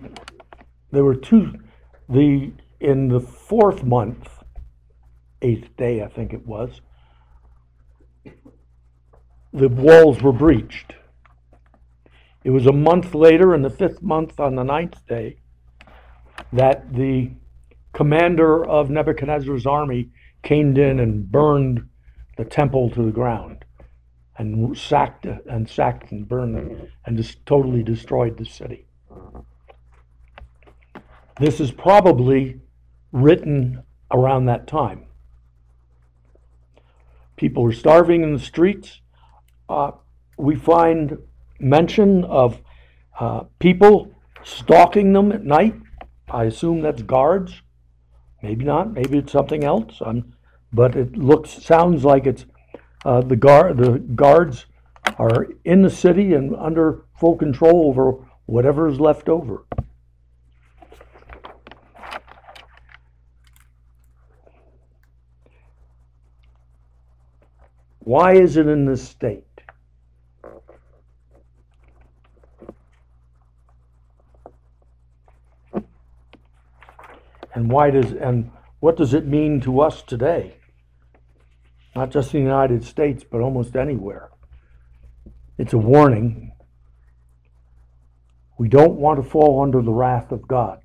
there 0.92 1.04
were 1.04 1.16
two 1.16 1.52
the 2.08 2.52
in 2.80 3.08
the 3.08 3.20
fourth 3.20 3.82
month, 3.82 4.31
eighth 5.42 5.76
day 5.76 6.02
I 6.02 6.08
think 6.08 6.32
it 6.32 6.46
was, 6.46 6.80
the 9.52 9.68
walls 9.68 10.22
were 10.22 10.32
breached. 10.32 10.94
It 12.44 12.50
was 12.50 12.66
a 12.66 12.72
month 12.72 13.14
later, 13.14 13.54
in 13.54 13.62
the 13.62 13.70
fifth 13.70 14.02
month, 14.02 14.40
on 14.40 14.56
the 14.56 14.64
ninth 14.64 15.06
day, 15.06 15.36
that 16.52 16.92
the 16.94 17.30
commander 17.92 18.66
of 18.66 18.90
Nebuchadnezzar's 18.90 19.66
army 19.66 20.10
came 20.42 20.76
in 20.76 20.98
and 20.98 21.30
burned 21.30 21.88
the 22.36 22.44
temple 22.44 22.90
to 22.90 23.02
the 23.02 23.12
ground 23.12 23.64
and 24.38 24.76
sacked 24.76 25.26
and 25.26 25.68
sacked 25.68 26.10
and 26.10 26.26
burned 26.26 26.88
and 27.04 27.16
just 27.16 27.44
totally 27.46 27.82
destroyed 27.82 28.38
the 28.38 28.46
city. 28.46 28.86
This 31.38 31.60
is 31.60 31.70
probably 31.70 32.60
written 33.12 33.82
around 34.10 34.46
that 34.46 34.66
time. 34.66 35.04
People 37.42 37.66
are 37.66 37.72
starving 37.72 38.22
in 38.22 38.32
the 38.34 38.38
streets. 38.38 39.00
Uh, 39.68 39.90
we 40.38 40.54
find 40.54 41.18
mention 41.58 42.22
of 42.22 42.60
uh, 43.18 43.40
people 43.58 44.14
stalking 44.44 45.12
them 45.12 45.32
at 45.32 45.42
night. 45.42 45.74
I 46.30 46.44
assume 46.44 46.82
that's 46.82 47.02
guards. 47.02 47.60
Maybe 48.44 48.64
not. 48.64 48.92
Maybe 48.92 49.18
it's 49.18 49.32
something 49.32 49.64
else. 49.64 50.00
But 50.72 50.94
it 50.94 51.16
looks, 51.16 51.50
sounds 51.50 52.04
like 52.04 52.26
it's 52.28 52.46
uh, 53.04 53.22
the 53.22 53.34
guard. 53.34 53.76
The 53.76 53.98
guards 53.98 54.66
are 55.18 55.48
in 55.64 55.82
the 55.82 55.90
city 55.90 56.34
and 56.34 56.54
under 56.54 57.06
full 57.18 57.34
control 57.34 57.88
over 57.88 58.24
whatever 58.46 58.86
is 58.86 59.00
left 59.00 59.28
over. 59.28 59.66
Why 68.04 68.34
is 68.34 68.56
it 68.56 68.66
in 68.66 68.84
this 68.84 69.06
state? 69.08 69.44
And 77.54 77.70
why 77.70 77.90
does 77.90 78.12
and 78.12 78.50
what 78.80 78.96
does 78.96 79.14
it 79.14 79.26
mean 79.26 79.60
to 79.60 79.80
us 79.80 80.02
today? 80.02 80.56
Not 81.94 82.10
just 82.10 82.34
in 82.34 82.40
the 82.40 82.46
United 82.50 82.82
States, 82.84 83.24
but 83.28 83.40
almost 83.40 83.76
anywhere. 83.76 84.30
It's 85.58 85.74
a 85.74 85.78
warning. 85.78 86.52
We 88.58 88.68
don't 88.68 88.94
want 88.94 89.22
to 89.22 89.28
fall 89.28 89.62
under 89.62 89.82
the 89.82 89.92
wrath 89.92 90.32
of 90.32 90.48
God. 90.48 90.80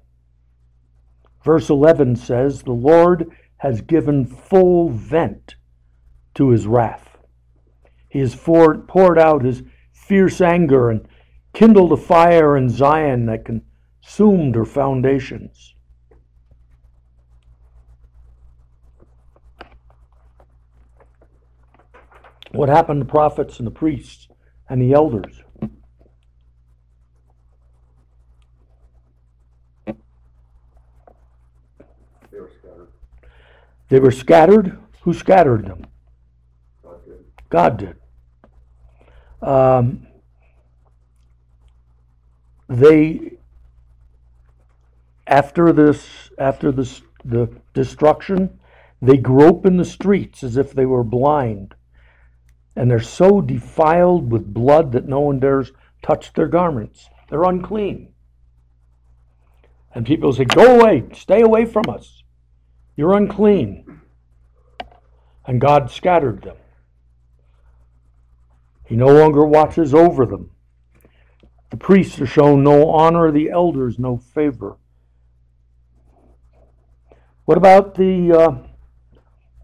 Verse 1.44 1.70
11 1.70 2.18
says, 2.18 2.62
The 2.62 2.72
Lord 2.74 3.32
has 3.58 3.82
given 3.82 4.25
full 4.25 4.90
vent 4.90 5.56
to 6.36 6.50
his 6.50 6.68
wrath. 6.68 7.06
He 8.09 8.20
has 8.20 8.35
poured 8.35 9.20
out 9.20 9.43
his 9.43 9.63
fierce 9.91 10.41
anger 10.41 10.89
and 10.89 11.07
kindled 11.53 11.91
a 11.91 11.98
fire 11.98 12.55
in 12.55 12.70
Zion 12.70 13.25
that 13.25 13.46
consumed 13.46 14.55
her 14.55 14.65
foundations. 14.65 15.75
What 22.51 22.70
happened 22.70 23.01
to 23.01 23.05
the 23.05 23.11
prophets 23.11 23.59
and 23.59 23.67
the 23.67 23.72
priests 23.72 24.29
and 24.70 24.81
the 24.81 24.93
elders? 24.93 25.43
They 32.31 32.39
were 32.39 32.50
scattered. 32.50 32.87
They 33.89 34.00
were 34.00 34.11
scattered. 34.11 34.79
Who 35.01 35.13
scattered 35.13 35.65
them? 35.67 35.85
God 37.50 37.77
did. 37.77 37.96
Um, 39.42 40.07
they, 42.68 43.38
after 45.25 45.72
this, 45.72 46.29
after 46.38 46.72
this, 46.72 47.01
the 47.24 47.50
destruction, 47.74 48.60
they 49.01 49.18
grope 49.18 49.66
in 49.66 49.77
the 49.77 49.86
streets 49.86 50.44
as 50.44 50.57
if 50.57 50.74
they 50.74 50.86
were 50.86 51.03
blind, 51.03 51.75
and 52.75 52.90
they're 52.90 53.00
so 53.00 53.42
defiled 53.42 54.31
with 54.31 54.53
blood 54.53 54.92
that 54.92 55.07
no 55.07 55.20
one 55.22 55.40
dares 55.40 55.72
touch 56.01 56.33
their 56.33 56.48
garments. 56.48 57.10
They're 57.29 57.44
unclean. 57.44 58.14
And 59.94 60.05
people 60.05 60.33
say, 60.33 60.46
Go 60.46 60.79
away, 60.79 61.05
stay 61.14 61.42
away 61.42 61.66
from 61.66 61.86
us. 61.90 62.24
You're 62.96 63.16
unclean. 63.16 64.01
And 65.46 65.62
God 65.62 65.90
scattered 65.90 66.42
them. 66.42 66.57
He 68.88 68.96
no 68.96 69.08
longer 69.08 69.46
watches 69.46 69.94
over 69.94 70.26
them. 70.26 70.50
The 71.70 71.78
priests 71.78 72.20
are 72.22 72.26
shown 72.26 72.64
no 72.64 72.90
honor, 72.90 73.32
the 73.32 73.50
elders 73.50 74.00
no 74.00 74.18
favor. 74.18 74.78
What 77.44 77.58
about 77.58 77.96
the. 77.96 78.32
Uh, 78.32 78.68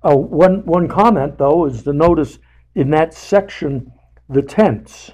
oh, 0.03 0.17
one, 0.17 0.65
one 0.65 0.89
comment, 0.89 1.37
though, 1.37 1.65
is 1.65 1.83
to 1.83 1.93
notice 1.93 2.39
in 2.75 2.89
that 2.91 3.13
section 3.13 3.93
the 4.27 4.41
tense. 4.41 5.11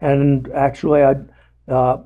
And 0.00 0.50
actually, 0.52 1.02
I, 1.02 1.14
uh, 1.68 2.02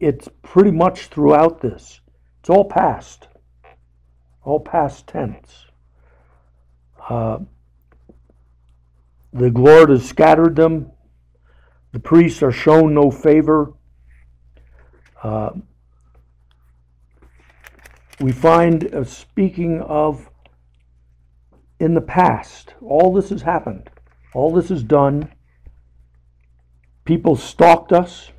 it's 0.00 0.28
pretty 0.42 0.70
much 0.70 1.06
throughout 1.06 1.60
this. 1.60 2.00
It's 2.40 2.48
all 2.48 2.64
past, 2.64 3.28
all 4.42 4.60
past 4.60 5.06
tense. 5.06 5.66
Uh, 7.08 7.40
the 9.36 9.50
Lord 9.50 9.90
has 9.90 10.08
scattered 10.08 10.56
them. 10.56 10.90
The 11.92 12.00
priests 12.00 12.42
are 12.42 12.52
shown 12.52 12.94
no 12.94 13.10
favor. 13.10 13.74
Uh, 15.22 15.50
we 18.20 18.32
find, 18.32 18.94
uh, 18.94 19.04
speaking 19.04 19.80
of 19.82 20.30
in 21.78 21.92
the 21.92 22.00
past, 22.00 22.74
all 22.80 23.12
this 23.12 23.28
has 23.28 23.42
happened, 23.42 23.90
all 24.32 24.52
this 24.52 24.70
is 24.70 24.82
done. 24.82 25.30
People 27.04 27.36
stalked 27.36 27.92
us. 27.92 28.30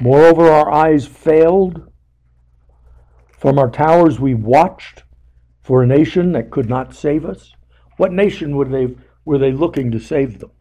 Moreover, 0.00 0.50
our 0.50 0.70
eyes 0.70 1.06
failed. 1.06 1.90
From 3.32 3.58
our 3.58 3.70
towers, 3.70 4.20
we 4.20 4.34
watched 4.34 5.02
for 5.62 5.82
a 5.82 5.86
nation 5.86 6.32
that 6.32 6.50
could 6.50 6.68
not 6.68 6.94
save 6.94 7.24
us. 7.24 7.54
What 8.00 8.14
nation 8.14 8.56
were 8.56 8.64
they, 8.64 8.94
were 9.26 9.36
they 9.36 9.52
looking 9.52 9.90
to 9.90 9.98
save 9.98 10.38
them? 10.38 10.52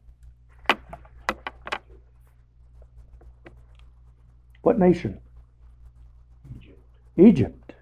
What 4.62 4.78
nation? 4.78 5.21
Egypt. 7.15 7.75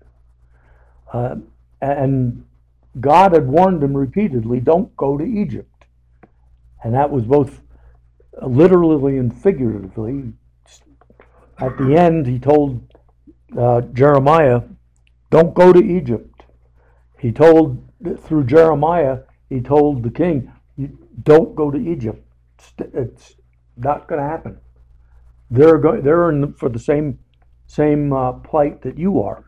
Uh, 1.12 1.38
and 1.82 2.46
God 3.00 3.34
had 3.34 3.48
warned 3.48 3.82
them 3.82 3.98
repeatedly 3.98 4.60
don't 4.60 4.96
go 4.96 5.18
to 5.18 5.26
Egypt. 5.26 5.86
And 6.84 6.94
that 6.94 7.10
was 7.10 7.24
both 7.24 7.62
literally 8.40 9.18
and 9.18 9.36
figuratively. 9.36 10.34
At 11.58 11.76
the 11.80 11.96
end, 11.96 12.28
he 12.28 12.38
told 12.38 12.94
uh, 13.58 13.82
Jeremiah, 13.82 14.62
don't 15.32 15.56
go 15.56 15.74
to 15.74 15.84
Egypt. 15.84 16.44
He 17.18 17.32
told, 17.32 17.84
through 18.20 18.44
Jeremiah, 18.44 19.22
he 19.50 19.62
told 19.62 20.04
the 20.04 20.10
king, 20.10 20.52
"You 20.76 20.98
don't 21.24 21.56
go 21.56 21.72
to 21.72 21.78
Egypt. 21.78 22.24
It's, 22.80 23.36
not 23.80 24.08
going 24.08 24.20
to 24.20 24.28
happen. 24.28 24.58
They're 25.52 25.78
going, 25.78 26.02
they're 26.02 26.32
in 26.32 26.54
for 26.54 26.68
the 26.68 26.80
same 26.80 27.20
same 27.68 28.12
uh, 28.12 28.34
plight 28.34 28.82
that 28.82 28.98
you 28.98 29.22
are. 29.22 29.46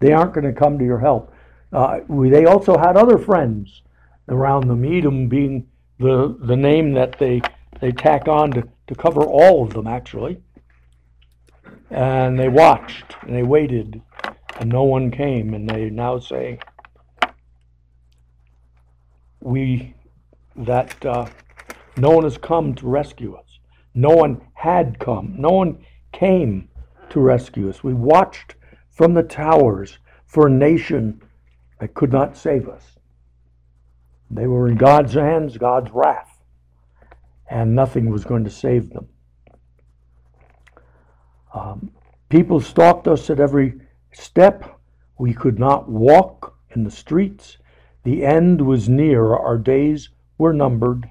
They 0.00 0.12
aren't 0.12 0.34
going 0.34 0.52
to 0.52 0.52
come 0.52 0.78
to 0.78 0.84
your 0.84 0.98
help. 0.98 1.32
Uh, 1.72 2.00
we, 2.08 2.28
they 2.28 2.44
also 2.44 2.76
had 2.76 2.96
other 2.96 3.18
friends 3.18 3.82
around 4.28 4.68
them. 4.68 4.84
Edom 4.84 5.28
being 5.28 5.68
the 5.98 6.36
the 6.40 6.56
name 6.56 6.92
that 6.94 7.18
they 7.18 7.40
they 7.80 7.92
tack 7.92 8.28
on 8.28 8.50
to, 8.52 8.68
to 8.86 8.94
cover 8.94 9.22
all 9.22 9.62
of 9.62 9.74
them, 9.74 9.86
actually. 9.86 10.40
And 11.90 12.38
they 12.38 12.48
watched, 12.48 13.16
and 13.22 13.34
they 13.34 13.42
waited, 13.42 14.02
and 14.58 14.70
no 14.70 14.84
one 14.84 15.10
came, 15.10 15.54
and 15.54 15.68
they 15.68 15.90
now 15.90 16.18
say, 16.18 16.58
we, 19.44 19.94
that, 20.56 21.04
uh, 21.04 21.26
no 21.96 22.10
one 22.10 22.24
has 22.24 22.38
come 22.38 22.74
to 22.76 22.88
rescue 22.88 23.34
us. 23.34 23.60
No 23.94 24.10
one 24.10 24.40
had 24.54 24.98
come. 24.98 25.34
No 25.38 25.50
one 25.50 25.84
came 26.12 26.68
to 27.10 27.20
rescue 27.20 27.68
us. 27.68 27.84
We 27.84 27.94
watched 27.94 28.56
from 28.90 29.14
the 29.14 29.22
towers 29.22 29.98
for 30.26 30.46
a 30.46 30.50
nation 30.50 31.22
that 31.78 31.94
could 31.94 32.12
not 32.12 32.36
save 32.36 32.68
us. 32.68 32.98
They 34.30 34.46
were 34.46 34.68
in 34.68 34.76
God's 34.76 35.12
hands, 35.12 35.58
God's 35.58 35.90
wrath, 35.92 36.40
and 37.48 37.74
nothing 37.74 38.10
was 38.10 38.24
going 38.24 38.44
to 38.44 38.50
save 38.50 38.90
them. 38.90 39.08
Um, 41.54 41.92
people 42.28 42.60
stalked 42.60 43.06
us 43.06 43.30
at 43.30 43.38
every 43.38 43.74
step. 44.12 44.80
We 45.18 45.34
could 45.34 45.58
not 45.58 45.88
walk 45.88 46.56
in 46.74 46.82
the 46.82 46.90
streets. 46.90 47.58
The 48.04 48.24
end 48.24 48.60
was 48.60 48.88
near. 48.88 49.34
Our 49.34 49.58
days 49.58 50.10
were 50.38 50.52
numbered. 50.52 51.10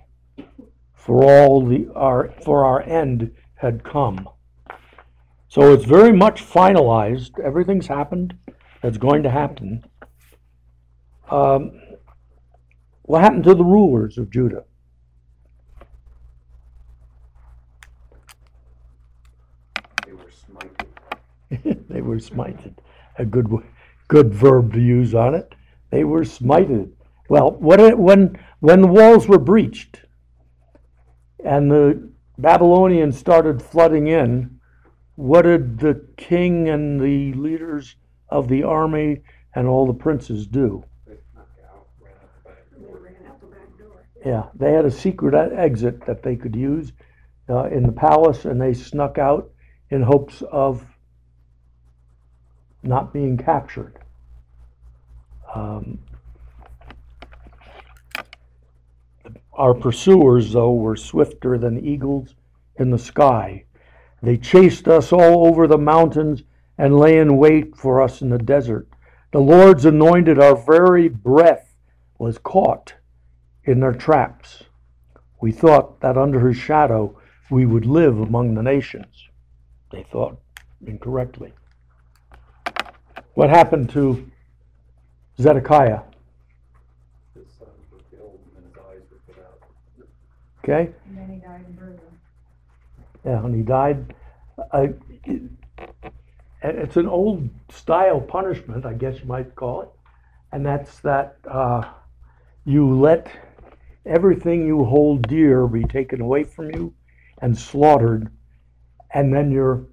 For 0.93 1.23
all 1.23 1.65
the 1.65 1.91
our 1.93 2.31
for 2.43 2.65
our 2.65 2.81
end 2.81 3.31
had 3.55 3.83
come. 3.83 4.29
So 5.49 5.73
it's 5.73 5.85
very 5.85 6.13
much 6.13 6.43
finalized. 6.43 7.39
Everything's 7.39 7.87
happened 7.87 8.35
that's 8.81 8.97
going 8.97 9.23
to 9.23 9.29
happen. 9.29 9.83
Um, 11.29 11.79
what 13.03 13.21
happened 13.21 13.43
to 13.45 13.55
the 13.55 13.63
rulers 13.63 14.17
of 14.17 14.29
Judah? 14.29 14.63
They 20.05 20.13
were 20.13 20.31
smited. 20.31 21.87
they 21.89 22.01
were 22.01 22.17
smited. 22.17 22.75
A 23.17 23.25
good, 23.25 23.47
good 24.07 24.33
verb 24.33 24.73
to 24.73 24.79
use 24.79 25.13
on 25.13 25.35
it. 25.35 25.53
They 25.93 26.03
were 26.03 26.21
smited. 26.21 26.91
Well, 27.29 27.51
what 27.51 27.99
when 27.99 28.39
when 28.61 28.81
the 28.81 28.87
walls 28.87 29.27
were 29.27 29.37
breached, 29.37 30.01
and 31.45 31.69
the 31.69 32.09
Babylonians 32.39 33.15
started 33.15 33.61
flooding 33.61 34.07
in, 34.07 34.59
what 35.13 35.43
did 35.43 35.77
the 35.77 36.03
king 36.17 36.67
and 36.67 36.99
the 36.99 37.33
leaders 37.33 37.95
of 38.29 38.47
the 38.47 38.63
army 38.63 39.21
and 39.53 39.67
all 39.67 39.85
the 39.85 39.93
princes 39.93 40.47
do? 40.47 40.83
They 41.05 41.17
snuck 41.31 41.47
out, 41.71 41.87
ran 42.01 42.13
out 42.15 42.43
the 42.43 42.49
back 42.49 42.65
They 42.75 42.85
door. 42.87 42.97
ran 42.97 43.29
out 43.29 43.39
the 43.39 43.45
back 43.45 43.77
door. 43.77 44.03
Yeah, 44.25 44.45
they 44.55 44.73
had 44.73 44.85
a 44.85 44.91
secret 44.91 45.35
exit 45.35 46.07
that 46.07 46.23
they 46.23 46.35
could 46.35 46.55
use 46.55 46.91
uh, 47.47 47.65
in 47.65 47.83
the 47.83 47.91
palace, 47.91 48.45
and 48.45 48.59
they 48.59 48.73
snuck 48.73 49.19
out 49.19 49.51
in 49.91 50.01
hopes 50.01 50.41
of 50.51 50.83
not 52.81 53.13
being 53.13 53.37
captured. 53.37 53.99
Um, 55.53 55.99
our 59.53 59.73
pursuers, 59.73 60.53
though, 60.53 60.73
were 60.73 60.95
swifter 60.95 61.57
than 61.57 61.85
eagles 61.85 62.33
in 62.77 62.89
the 62.89 62.97
sky. 62.97 63.65
They 64.21 64.37
chased 64.37 64.87
us 64.87 65.13
all 65.13 65.47
over 65.47 65.67
the 65.67 65.77
mountains 65.77 66.43
and 66.77 66.97
lay 66.97 67.19
in 67.19 67.37
wait 67.37 67.75
for 67.75 68.01
us 68.01 68.21
in 68.21 68.29
the 68.29 68.37
desert. 68.37 68.87
The 69.31 69.39
Lord's 69.39 69.85
anointed, 69.85 70.39
our 70.39 70.55
very 70.55 71.07
breath 71.07 71.75
was 72.17 72.37
caught 72.37 72.93
in 73.63 73.79
their 73.79 73.93
traps. 73.93 74.63
We 75.41 75.51
thought 75.51 75.99
that 76.01 76.17
under 76.17 76.47
his 76.47 76.57
shadow 76.57 77.19
we 77.49 77.65
would 77.65 77.85
live 77.85 78.19
among 78.19 78.55
the 78.55 78.63
nations. 78.63 79.27
They 79.91 80.03
thought 80.03 80.39
incorrectly. 80.85 81.53
What 83.33 83.49
happened 83.49 83.89
to 83.91 84.31
Zedekiah? 85.39 86.01
His 87.33 87.45
sons 87.57 87.69
were 87.91 87.99
killed 88.15 88.39
and 88.55 88.65
his 88.65 88.75
eyes 88.77 89.01
were 89.11 89.33
put 89.33 89.43
out. 89.43 89.61
Okay? 90.63 90.91
And 91.07 91.17
then 91.17 91.29
he 91.29 91.39
died 91.39 91.65
in. 91.67 91.99
Yeah, 93.25 93.45
and 93.45 93.55
he 93.55 93.61
died. 93.61 94.13
Uh, 94.71 94.87
it- 95.23 95.41
it's 96.65 96.95
an 96.95 97.07
old 97.07 97.49
style 97.69 98.21
punishment, 98.21 98.85
I 98.85 98.93
guess 98.93 99.19
you 99.19 99.25
might 99.25 99.53
call 99.55 99.81
it. 99.81 99.89
And 100.53 100.65
that's 100.65 100.99
that 101.01 101.37
uh, 101.49 101.83
you 102.63 102.89
let 102.93 103.27
everything 104.05 104.65
you 104.65 104.85
hold 104.85 105.27
dear 105.27 105.67
be 105.67 105.83
taken 105.83 106.21
away 106.21 106.43
from 106.43 106.69
you 106.73 106.93
and 107.41 107.57
slaughtered, 107.57 108.29
and 109.13 109.33
then 109.33 109.51
you're 109.51 109.85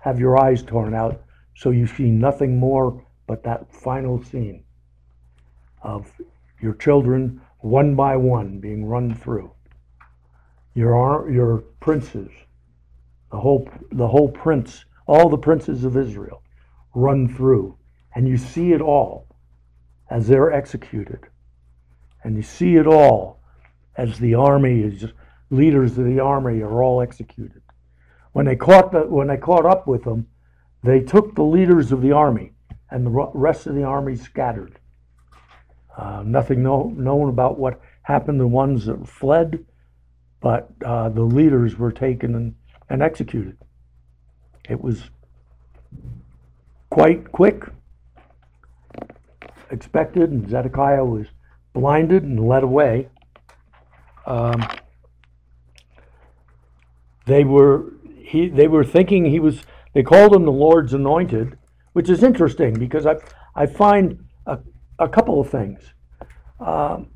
have 0.00 0.18
your 0.20 0.38
eyes 0.38 0.62
torn 0.62 0.94
out 0.94 1.22
so 1.56 1.70
you 1.70 1.86
see 1.86 2.10
nothing 2.10 2.56
more 2.58 3.04
but 3.26 3.42
that 3.42 3.72
final 3.74 4.22
scene 4.22 4.62
of 5.82 6.12
your 6.60 6.74
children 6.74 7.40
one 7.60 7.94
by 7.94 8.16
one 8.16 8.60
being 8.60 8.84
run 8.84 9.14
through. 9.14 9.50
Your 10.74 11.30
your 11.30 11.58
princes, 11.80 12.30
the 13.30 13.38
whole 13.38 13.68
the 13.92 14.06
whole 14.06 14.28
prince, 14.28 14.84
all 15.06 15.28
the 15.28 15.38
princes 15.38 15.84
of 15.84 15.96
Israel, 15.96 16.42
run 16.94 17.28
through, 17.28 17.76
and 18.14 18.28
you 18.28 18.36
see 18.36 18.72
it 18.72 18.80
all 18.80 19.26
as 20.10 20.28
they're 20.28 20.52
executed, 20.52 21.20
and 22.22 22.36
you 22.36 22.42
see 22.42 22.76
it 22.76 22.86
all 22.86 23.40
as 23.96 24.18
the 24.18 24.34
army 24.34 24.80
is 24.80 25.04
leaders 25.50 25.98
of 25.98 26.04
the 26.04 26.20
army 26.20 26.60
are 26.62 26.82
all 26.82 27.00
executed. 27.00 27.62
When 28.32 28.46
they 28.46 28.56
caught 28.56 28.92
the 28.92 29.00
when 29.00 29.28
they 29.28 29.36
caught 29.36 29.66
up 29.66 29.86
with 29.86 30.04
them, 30.04 30.28
they 30.84 31.00
took 31.00 31.34
the 31.34 31.42
leaders 31.42 31.90
of 31.90 32.02
the 32.02 32.12
army, 32.12 32.52
and 32.90 33.04
the 33.04 33.10
rest 33.10 33.66
of 33.66 33.74
the 33.74 33.84
army 33.84 34.14
scattered. 34.14 34.77
Uh, 35.98 36.22
nothing 36.24 36.62
know, 36.62 36.94
known 36.96 37.28
about 37.28 37.58
what 37.58 37.80
happened 38.02 38.38
to 38.38 38.46
ones 38.46 38.86
that 38.86 39.08
fled, 39.08 39.64
but 40.40 40.70
uh, 40.86 41.08
the 41.08 41.22
leaders 41.22 41.76
were 41.76 41.90
taken 41.90 42.36
and, 42.36 42.54
and 42.88 43.02
executed. 43.02 43.58
It 44.68 44.80
was 44.80 45.10
quite 46.88 47.32
quick, 47.32 47.64
expected, 49.72 50.30
and 50.30 50.48
Zedekiah 50.48 51.04
was 51.04 51.26
blinded 51.72 52.22
and 52.22 52.46
led 52.46 52.62
away. 52.62 53.08
Um, 54.24 54.64
they 57.26 57.42
were 57.42 57.92
he 58.22 58.48
they 58.48 58.68
were 58.68 58.84
thinking 58.84 59.24
he 59.24 59.40
was 59.40 59.62
they 59.94 60.04
called 60.04 60.32
him 60.32 60.44
the 60.44 60.52
Lord's 60.52 60.94
anointed, 60.94 61.58
which 61.92 62.08
is 62.08 62.22
interesting 62.22 62.74
because 62.74 63.04
I 63.04 63.16
I 63.56 63.66
find 63.66 64.24
a, 64.46 64.58
a 64.98 65.08
couple 65.08 65.40
of 65.40 65.48
things. 65.50 65.92
Um, 66.60 67.08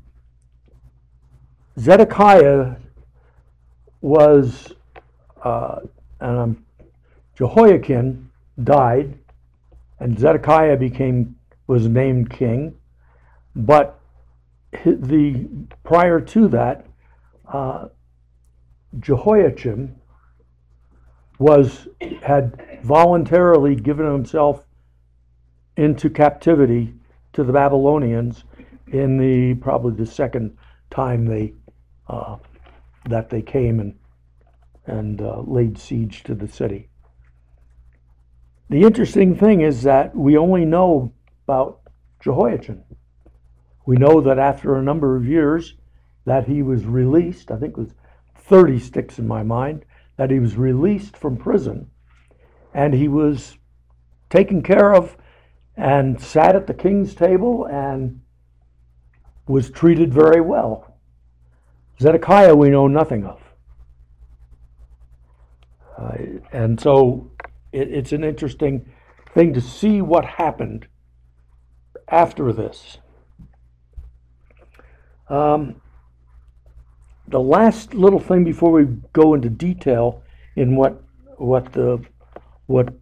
Zedekiah 1.77 2.75
was 4.01 4.73
uh, 5.43 5.79
and 6.19 6.37
um, 6.37 6.65
Jehoiakim 7.35 8.31
died, 8.63 9.17
and 9.99 10.17
Zedekiah 10.17 10.77
became 10.77 11.35
was 11.67 11.87
named 11.87 12.29
king, 12.29 12.75
but 13.55 13.99
the 14.85 15.47
prior 15.83 16.19
to 16.19 16.47
that, 16.49 16.85
uh, 17.51 17.87
Jehoiachin 18.99 19.99
was 21.39 21.87
had 22.21 22.79
voluntarily 22.83 23.75
given 23.75 24.05
himself 24.05 24.65
into 25.75 26.09
captivity 26.09 26.93
to 27.33 27.43
the 27.43 27.53
Babylonians 27.53 28.43
in 28.87 29.17
the 29.17 29.55
probably 29.55 29.93
the 29.93 30.09
second 30.09 30.57
time 30.89 31.25
they 31.25 31.53
uh, 32.07 32.37
that 33.09 33.29
they 33.29 33.41
came 33.41 33.79
and 33.79 33.95
and 34.85 35.21
uh, 35.21 35.41
laid 35.45 35.77
siege 35.77 36.23
to 36.23 36.35
the 36.35 36.47
city. 36.47 36.89
The 38.69 38.83
interesting 38.83 39.35
thing 39.35 39.61
is 39.61 39.83
that 39.83 40.15
we 40.15 40.37
only 40.37 40.65
know 40.65 41.13
about 41.45 41.81
Jehoiachin. 42.21 42.83
We 43.85 43.97
know 43.97 44.21
that 44.21 44.39
after 44.39 44.75
a 44.75 44.83
number 44.83 45.15
of 45.15 45.27
years 45.27 45.75
that 46.25 46.47
he 46.47 46.61
was 46.63 46.85
released, 46.85 47.51
I 47.51 47.57
think 47.57 47.73
it 47.73 47.77
was 47.77 47.93
30 48.37 48.79
sticks 48.79 49.19
in 49.19 49.27
my 49.27 49.43
mind, 49.43 49.85
that 50.17 50.31
he 50.31 50.39
was 50.39 50.55
released 50.55 51.17
from 51.17 51.37
prison 51.37 51.89
and 52.73 52.93
he 52.93 53.07
was 53.07 53.57
taken 54.29 54.61
care 54.63 54.93
of 54.93 55.15
and 55.75 56.21
sat 56.21 56.55
at 56.55 56.67
the 56.67 56.73
king's 56.73 57.15
table 57.15 57.65
and 57.65 58.21
was 59.47 59.69
treated 59.69 60.13
very 60.13 60.41
well. 60.41 60.97
Zedekiah, 61.99 62.55
we 62.55 62.69
know 62.69 62.87
nothing 62.87 63.25
of. 63.25 63.41
Uh, 65.97 66.17
and 66.51 66.79
so 66.79 67.31
it, 67.71 67.91
it's 67.91 68.11
an 68.11 68.23
interesting 68.23 68.91
thing 69.33 69.53
to 69.53 69.61
see 69.61 70.01
what 70.01 70.25
happened 70.25 70.87
after 72.07 72.51
this. 72.53 72.97
Um, 75.29 75.81
the 77.27 77.39
last 77.39 77.93
little 77.93 78.19
thing 78.19 78.43
before 78.43 78.71
we 78.71 78.85
go 79.13 79.33
into 79.33 79.49
detail 79.49 80.21
in 80.55 80.75
what, 80.75 81.01
what 81.37 81.71
the, 81.73 82.03
what 82.67 82.93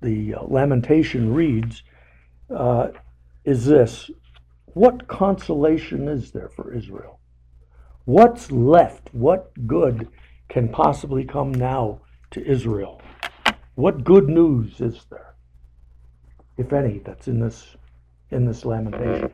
the 0.00 0.34
lamentation 0.42 1.34
reads, 1.34 1.82
uh, 2.50 2.88
is 3.44 3.66
this. 3.66 4.10
What 4.66 5.06
consolation 5.06 6.08
is 6.08 6.32
there 6.32 6.48
for 6.48 6.74
Israel? 6.74 7.20
What's 8.06 8.50
left? 8.50 9.08
What 9.12 9.52
good 9.66 10.08
can 10.48 10.68
possibly 10.68 11.24
come 11.24 11.52
now 11.52 12.00
to 12.32 12.44
Israel? 12.44 13.00
What 13.76 14.04
good 14.04 14.28
news 14.28 14.80
is 14.80 15.06
there, 15.10 15.34
if 16.56 16.72
any, 16.72 16.98
that's 16.98 17.28
in 17.28 17.40
this, 17.40 17.76
in 18.30 18.44
this 18.44 18.64
lamentation? 18.64 19.32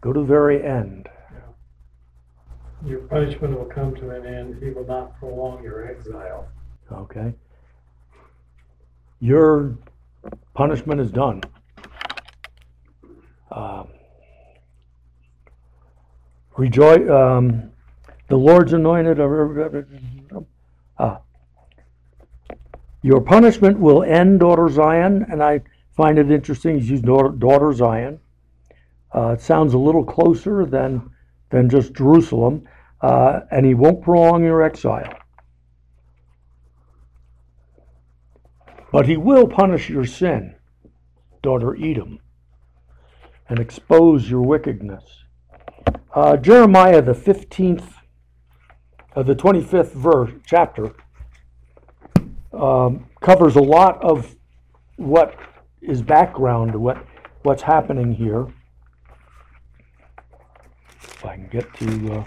Go 0.00 0.12
to 0.12 0.20
the 0.20 0.26
very 0.26 0.64
end. 0.64 1.08
Your 2.84 3.00
punishment 3.00 3.58
will 3.58 3.64
come 3.64 3.94
to 3.96 4.10
an 4.10 4.26
end, 4.26 4.62
he 4.62 4.70
will 4.70 4.86
not 4.86 5.18
prolong 5.18 5.62
your 5.62 5.88
exile. 5.88 6.46
Okay? 6.92 7.32
Your 9.18 9.76
punishment 10.54 11.00
is 11.00 11.10
done. 11.10 11.40
Um, 13.56 13.88
rejoice, 16.58 17.08
um, 17.08 17.72
the 18.28 18.36
Lord's 18.36 18.74
anointed. 18.74 19.18
Ah. 20.98 21.20
Your 23.00 23.22
punishment 23.22 23.78
will 23.78 24.02
end, 24.02 24.40
daughter 24.40 24.68
Zion, 24.68 25.24
and 25.30 25.42
I 25.42 25.62
find 25.96 26.18
it 26.18 26.30
interesting. 26.30 26.78
He's 26.78 26.90
used 26.90 27.06
daughter, 27.06 27.30
daughter 27.30 27.72
Zion. 27.72 28.20
Uh, 29.14 29.28
it 29.28 29.40
sounds 29.40 29.72
a 29.72 29.78
little 29.78 30.04
closer 30.04 30.66
than 30.66 31.10
than 31.48 31.70
just 31.70 31.94
Jerusalem, 31.94 32.68
uh, 33.00 33.40
and 33.50 33.64
he 33.64 33.72
won't 33.72 34.02
prolong 34.02 34.44
your 34.44 34.62
exile. 34.62 35.14
But 38.92 39.06
he 39.06 39.16
will 39.16 39.46
punish 39.46 39.88
your 39.88 40.04
sin, 40.04 40.56
daughter 41.42 41.74
Edom, 41.76 42.18
and 43.48 43.58
expose 43.58 44.28
your 44.28 44.42
wickedness. 44.42 45.24
Uh, 46.14 46.36
Jeremiah, 46.36 47.02
the 47.02 47.12
15th, 47.12 47.92
uh, 49.14 49.22
the 49.22 49.34
25th 49.34 49.92
verse, 49.92 50.30
chapter, 50.44 50.92
um, 52.52 53.06
covers 53.20 53.56
a 53.56 53.62
lot 53.62 54.02
of 54.02 54.34
what 54.96 55.38
is 55.82 56.02
background 56.02 56.72
to 56.72 56.78
what, 56.78 57.04
what's 57.42 57.62
happening 57.62 58.12
here. 58.12 58.46
If 61.02 61.24
I 61.24 61.36
can 61.36 61.48
get 61.48 61.72
to 61.74 62.12
uh, 62.12 62.24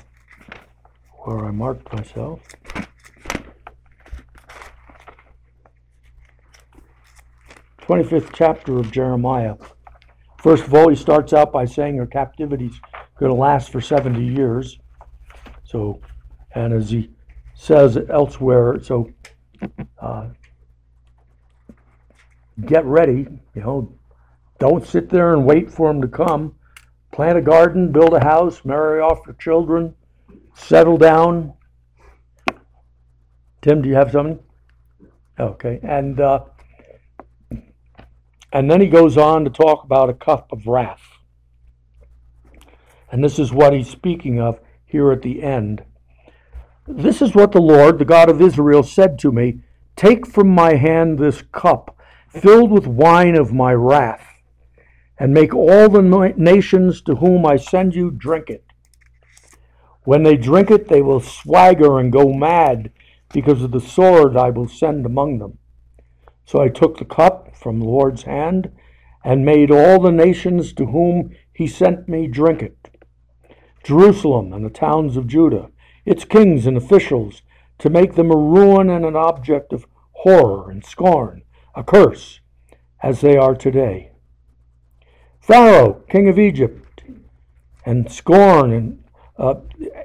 where 1.24 1.46
I 1.46 1.52
marked 1.52 1.92
myself. 1.94 2.40
Twenty-fifth 7.82 8.32
chapter 8.34 8.78
of 8.78 8.92
Jeremiah. 8.92 9.56
First 10.42 10.64
of 10.64 10.74
all, 10.74 10.90
he 10.90 10.96
starts 10.96 11.34
out 11.34 11.52
by 11.52 11.66
saying 11.66 11.96
your 11.96 12.06
captivity's 12.06 12.80
going 13.18 13.30
to 13.32 13.38
last 13.38 13.72
for 13.72 13.82
seventy 13.82 14.26
years. 14.26 14.80
So, 15.66 16.02
and 16.56 16.74
as 16.74 16.90
he 16.90 17.12
says 17.54 17.98
elsewhere, 18.10 18.82
so 18.82 19.12
uh, 20.02 20.28
get 22.66 22.86
ready. 22.86 23.28
You 23.54 23.62
know, 23.62 23.94
don't 24.60 24.88
sit 24.88 25.10
there 25.10 25.34
and 25.34 25.46
wait 25.46 25.70
for 25.70 25.92
him 25.92 26.02
to 26.02 26.08
come. 26.08 26.56
Plant 27.12 27.38
a 27.38 27.42
garden, 27.42 27.92
build 27.92 28.14
a 28.14 28.24
house, 28.24 28.64
marry 28.64 29.02
off 29.02 29.20
your 29.26 29.36
children, 29.36 29.94
settle 30.54 30.98
down. 30.98 31.54
Tim, 33.62 33.82
do 33.82 33.90
you 33.90 33.96
have 33.96 34.12
something? 34.12 34.40
Okay, 35.38 35.80
and 35.84 36.20
uh, 36.22 36.46
and 38.52 38.70
then 38.70 38.82
he 38.82 38.88
goes 38.88 39.18
on 39.18 39.44
to 39.44 39.50
talk 39.50 39.84
about 39.84 40.10
a 40.10 40.14
cup 40.14 40.52
of 40.52 40.68
wrath. 40.68 41.20
And 43.12 43.24
this 43.24 43.40
is 43.40 43.52
what 43.52 43.74
he's 43.74 43.90
speaking 43.90 44.40
of 44.40 44.60
here 44.86 45.12
at 45.12 45.22
the 45.22 45.44
end. 45.44 45.84
This 46.88 47.22
is 47.22 47.36
what 47.36 47.52
the 47.52 47.62
Lord, 47.62 48.00
the 48.00 48.06
God 48.06 48.30
of 48.30 48.42
Israel, 48.42 48.84
said 48.84 49.20
to 49.20 49.32
me 49.32 49.62
Take 49.96 50.26
from 50.26 50.50
my 50.50 50.76
hand 50.76 51.20
this 51.20 51.44
cup 51.52 51.96
filled 52.30 52.72
with 52.72 52.88
wine 52.88 53.36
of 53.36 53.54
my 53.54 53.74
wrath, 53.74 54.26
and 55.20 55.34
make 55.34 55.54
all 55.54 55.90
the 55.90 56.34
nations 56.38 57.02
to 57.02 57.16
whom 57.16 57.46
I 57.46 57.58
send 57.58 57.94
you 57.94 58.10
drink 58.10 58.50
it. 58.50 58.64
When 60.04 60.24
they 60.24 60.38
drink 60.38 60.72
it, 60.72 60.88
they 60.88 61.02
will 61.02 61.20
swagger 61.20 62.00
and 62.00 62.12
go 62.12 62.34
mad 62.34 62.92
because 63.32 63.62
of 63.62 63.72
the 63.72 63.80
sword 63.80 64.36
I 64.36 64.50
will 64.50 64.68
send 64.68 65.06
among 65.06 65.38
them. 65.38 65.59
So 66.50 66.60
I 66.60 66.70
took 66.70 66.98
the 66.98 67.06
cup 67.06 67.56
from 67.56 67.80
the 67.80 67.86
Lord's 67.86 68.24
hand 68.24 68.72
and 69.24 69.46
made 69.46 69.70
all 69.70 70.00
the 70.00 70.12
nations 70.12 70.74
to 70.74 70.88
whom 70.88 71.30
he 71.54 71.68
sent 71.68 72.10
me 72.10 72.26
drink 72.26 72.64
it. 72.64 72.90
Jerusalem 73.84 74.52
and 74.52 74.66
the 74.66 74.72
towns 74.72 75.16
of 75.16 75.28
Judah, 75.28 75.70
its 76.06 76.26
kings 76.26 76.66
and 76.66 76.76
officials, 76.76 77.44
to 77.78 77.92
make 77.92 78.16
them 78.16 78.32
a 78.32 78.36
ruin 78.36 78.90
and 78.90 79.06
an 79.06 79.16
object 79.16 79.72
of 79.72 79.86
horror 80.24 80.72
and 80.72 80.84
scorn, 80.84 81.44
a 81.76 81.84
curse, 81.84 82.40
as 83.04 83.22
they 83.22 83.38
are 83.38 83.54
today. 83.54 84.10
Pharaoh, 85.40 86.04
king 86.10 86.28
of 86.28 86.40
Egypt, 86.40 87.04
and 87.86 88.12
scorn 88.12 88.74
and 88.74 89.04
uh, 89.38 89.54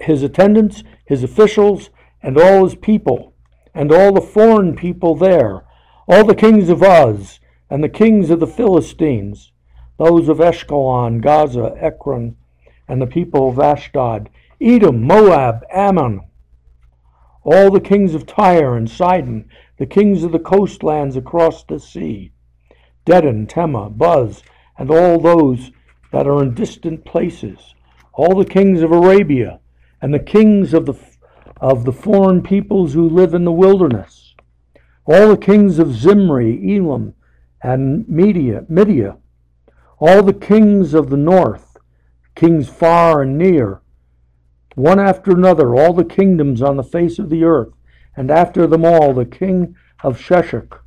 his 0.03 0.23
attendants, 0.23 0.85
his 1.07 1.25
officials, 1.25 1.89
and 2.23 2.37
all 2.37 2.65
his 2.65 2.75
people, 2.75 3.33
and 3.73 3.91
all 3.91 4.13
the 4.13 4.21
foreign 4.21 4.77
people 4.77 5.15
there, 5.15 5.65
all 6.07 6.25
the 6.25 6.35
kings 6.35 6.69
of 6.69 6.83
Uz, 6.83 7.41
and 7.71 7.83
the 7.83 7.89
kings 7.89 8.31
of 8.31 8.41
the 8.41 8.47
Philistines, 8.47 9.53
those 9.99 10.29
of 10.29 10.39
Ashkelon, 10.39 11.23
Gaza, 11.23 11.75
Ekron, 11.81 12.37
and 12.87 13.01
the 13.01 13.07
people 13.07 13.49
of 13.49 13.59
Ashdod, 13.59 14.29
Edom, 14.61 15.03
Moab, 15.03 15.65
Ammon, 15.73 16.21
all 17.43 17.71
the 17.71 17.81
kings 17.81 18.15
of 18.15 18.27
Tyre 18.27 18.77
and 18.77 18.89
Sidon, 18.89 19.49
the 19.79 19.87
kings 19.87 20.25
of 20.25 20.33
the 20.33 20.39
coastlands 20.39 21.17
across 21.17 21.65
the 21.65 21.79
sea, 21.79 22.33
Dedan, 23.07 23.49
Tema, 23.49 23.91
Buz, 23.91 24.43
and 24.79 24.91
all 24.91 25.19
those 25.19 25.71
that 26.13 26.27
are 26.27 26.43
in 26.43 26.55
distant 26.55 27.05
places, 27.05 27.75
all 28.13 28.35
the 28.35 28.45
kings 28.45 28.83
of 28.83 28.93
Arabia, 28.93 29.61
and 30.01 30.13
the 30.13 30.19
kings 30.19 30.75
of 30.75 30.87
the, 30.87 30.95
of 31.61 31.85
the 31.85 31.93
foreign 31.93 32.43
peoples 32.43 32.93
who 32.93 33.09
live 33.09 33.35
in 33.35 33.45
the 33.45 33.53
wilderness, 33.53 34.24
all 35.07 35.29
the 35.29 35.37
kings 35.37 35.79
of 35.79 35.95
Zimri, 35.95 36.77
Elam, 36.77 37.15
and 37.63 38.09
Media, 38.09 39.17
all 39.99 40.23
the 40.23 40.33
kings 40.33 40.95
of 40.95 41.11
the 41.11 41.17
north, 41.17 41.77
kings 42.35 42.69
far 42.69 43.23
and 43.23 43.39
near, 43.39 43.81
one 44.75 44.99
after 44.99 45.31
another, 45.31 45.75
all 45.75 45.93
the 45.93 46.05
kingdoms 46.05 46.61
on 46.61 46.77
the 46.77 46.83
face 46.83 47.19
of 47.19 47.31
the 47.31 47.45
earth, 47.45 47.73
and 48.17 48.31
after 48.31 48.67
them 48.67 48.85
all, 48.85 49.13
the 49.13 49.25
king 49.25 49.77
of 50.03 50.19
Sheshach 50.19 50.79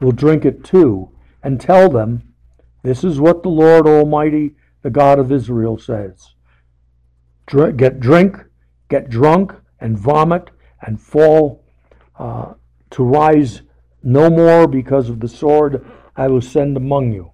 will 0.00 0.12
drink 0.12 0.44
it 0.44 0.64
too, 0.64 1.10
and 1.42 1.60
tell 1.60 1.88
them, 1.88 2.34
This 2.82 3.04
is 3.04 3.20
what 3.20 3.42
the 3.42 3.48
Lord 3.48 3.86
Almighty, 3.86 4.54
the 4.82 4.90
God 4.90 5.18
of 5.18 5.30
Israel, 5.30 5.78
says. 5.78 6.34
Dr- 7.46 7.76
Get 7.76 8.00
drink, 8.00 8.36
get 8.88 9.08
drunk, 9.10 9.54
and 9.80 9.98
vomit, 9.98 10.50
and 10.82 11.00
fall 11.00 11.64
uh, 12.18 12.54
to 12.90 13.02
rise 13.02 13.62
no 14.02 14.30
more 14.30 14.66
because 14.66 15.08
of 15.08 15.20
the 15.20 15.28
sword 15.28 15.84
I 16.16 16.28
will 16.28 16.40
send 16.40 16.76
among 16.76 17.12
you. 17.12 17.32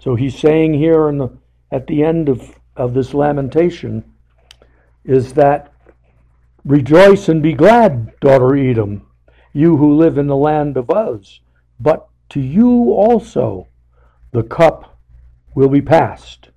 So 0.00 0.14
he's 0.14 0.38
saying 0.38 0.74
here 0.74 1.08
in 1.08 1.18
the, 1.18 1.30
at 1.70 1.86
the 1.86 2.02
end 2.02 2.28
of, 2.28 2.58
of 2.76 2.94
this 2.94 3.14
lamentation 3.14 4.04
is 5.04 5.34
that 5.34 5.72
rejoice 6.64 7.28
and 7.28 7.42
be 7.42 7.52
glad, 7.52 8.18
daughter 8.20 8.56
Edom, 8.56 9.06
you 9.52 9.76
who 9.76 9.94
live 9.94 10.18
in 10.18 10.26
the 10.26 10.36
land 10.36 10.76
of 10.76 10.90
Uz. 10.90 11.40
But 11.80 12.08
to 12.30 12.40
you 12.40 12.92
also 12.92 13.68
the 14.32 14.42
cup 14.42 14.98
will 15.54 15.68
be 15.68 15.82
passed, 15.82 16.50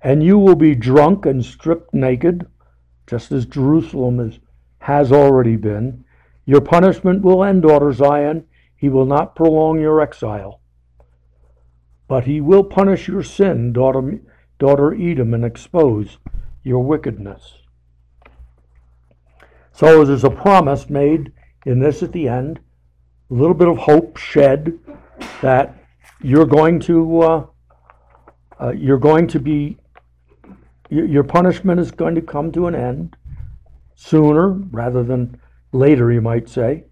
and 0.00 0.22
you 0.22 0.38
will 0.38 0.56
be 0.56 0.74
drunk 0.74 1.26
and 1.26 1.44
stripped 1.44 1.92
naked, 1.92 2.46
just 3.06 3.30
as 3.30 3.44
Jerusalem 3.44 4.18
is, 4.20 4.38
has 4.78 5.12
already 5.12 5.56
been. 5.56 6.01
Your 6.44 6.60
punishment 6.60 7.22
will 7.22 7.44
end, 7.44 7.62
daughter 7.62 7.92
Zion. 7.92 8.44
He 8.76 8.88
will 8.88 9.06
not 9.06 9.36
prolong 9.36 9.80
your 9.80 10.00
exile. 10.00 10.60
But 12.08 12.24
he 12.24 12.40
will 12.40 12.64
punish 12.64 13.08
your 13.08 13.22
sin, 13.22 13.72
daughter, 13.72 14.20
daughter 14.58 14.92
Edom, 14.94 15.34
and 15.34 15.44
expose 15.44 16.18
your 16.62 16.82
wickedness. 16.84 17.54
So 19.72 20.04
there's 20.04 20.24
a 20.24 20.30
promise 20.30 20.90
made 20.90 21.32
in 21.64 21.78
this 21.78 22.02
at 22.02 22.12
the 22.12 22.28
end, 22.28 22.60
a 23.30 23.34
little 23.34 23.54
bit 23.54 23.68
of 23.68 23.78
hope 23.78 24.16
shed 24.16 24.78
that 25.40 25.76
you're 26.20 26.46
going 26.46 26.80
to 26.80 27.20
uh, 27.22 27.46
uh, 28.60 28.70
you're 28.70 28.98
going 28.98 29.26
to 29.28 29.40
be 29.40 29.78
your 30.90 31.24
punishment 31.24 31.80
is 31.80 31.90
going 31.90 32.14
to 32.14 32.20
come 32.20 32.52
to 32.52 32.66
an 32.66 32.74
end. 32.74 33.16
sooner 33.94 34.48
rather 34.50 35.02
than 35.02 35.40
later, 35.72 36.12
you 36.12 36.20
might 36.20 36.48
say. 36.48 36.84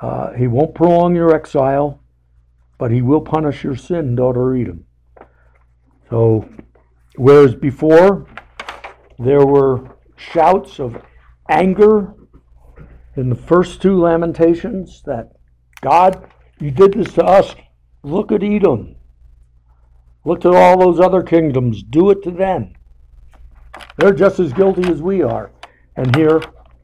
Uh, 0.00 0.32
he 0.32 0.46
won't 0.46 0.74
prolong 0.74 1.14
your 1.14 1.34
exile, 1.34 2.02
but 2.78 2.90
he 2.90 3.02
will 3.02 3.20
punish 3.20 3.64
your 3.64 3.76
sin, 3.76 4.14
daughter 4.14 4.54
Edom. 4.54 4.84
So, 6.08 6.48
whereas 7.16 7.54
before 7.54 8.26
there 9.18 9.44
were 9.44 9.96
shouts 10.16 10.80
of 10.80 11.02
anger 11.48 12.14
in 13.16 13.28
the 13.28 13.36
first 13.36 13.82
two 13.82 13.98
lamentations 14.00 15.02
that 15.04 15.32
God, 15.80 16.30
you 16.58 16.70
did 16.70 16.94
this 16.94 17.12
to 17.14 17.24
us. 17.24 17.54
Look 18.02 18.32
at 18.32 18.42
Edom. 18.42 18.96
Look 20.24 20.44
at 20.44 20.54
all 20.54 20.78
those 20.78 21.00
other 21.00 21.22
kingdoms. 21.22 21.82
Do 21.82 22.10
it 22.10 22.22
to 22.22 22.30
them. 22.30 22.74
They're 23.96 24.12
just 24.12 24.38
as 24.38 24.52
guilty 24.52 24.90
as 24.90 25.02
we 25.02 25.22
are. 25.22 25.50
And 25.96 26.14
here, 26.14 26.40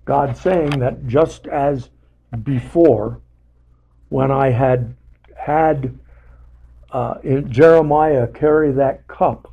God's 0.06 0.40
saying 0.40 0.78
that 0.78 1.06
just 1.06 1.46
as 1.48 1.90
before, 2.42 3.20
when 4.08 4.30
I 4.30 4.50
had 4.50 4.94
had 5.36 5.98
uh, 6.92 7.18
Jeremiah 7.48 8.26
carry 8.28 8.72
that 8.72 9.06
cup 9.08 9.52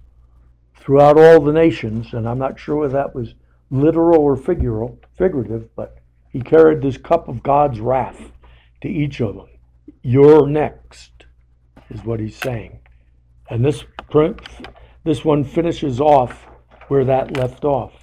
throughout 0.75 1.17
all 1.17 1.41
the 1.41 1.51
nations, 1.51 2.13
and 2.13 2.27
I'm 2.29 2.39
not 2.39 2.59
sure 2.59 2.77
whether 2.77 2.93
that 2.93 3.15
was 3.15 3.33
literal 3.71 4.21
or 4.21 4.37
figural, 4.37 4.97
figurative, 5.17 5.75
but 5.75 5.97
he 6.29 6.39
carried 6.39 6.81
this 6.81 6.97
cup 6.97 7.27
of 7.27 7.43
God's 7.43 7.79
wrath 7.79 8.31
to 8.81 8.87
each 8.87 9.21
of 9.21 9.35
them. 9.35 9.47
You're 10.03 10.47
next, 10.47 11.11
is 11.89 12.03
what 12.03 12.19
he's 12.19 12.35
saying. 12.35 12.79
And 13.49 13.65
this 13.65 13.83
this 15.03 15.25
one 15.25 15.43
finishes 15.43 15.99
off 15.99 16.47
where 16.87 17.05
that 17.05 17.35
left 17.37 17.65
off. 17.65 18.02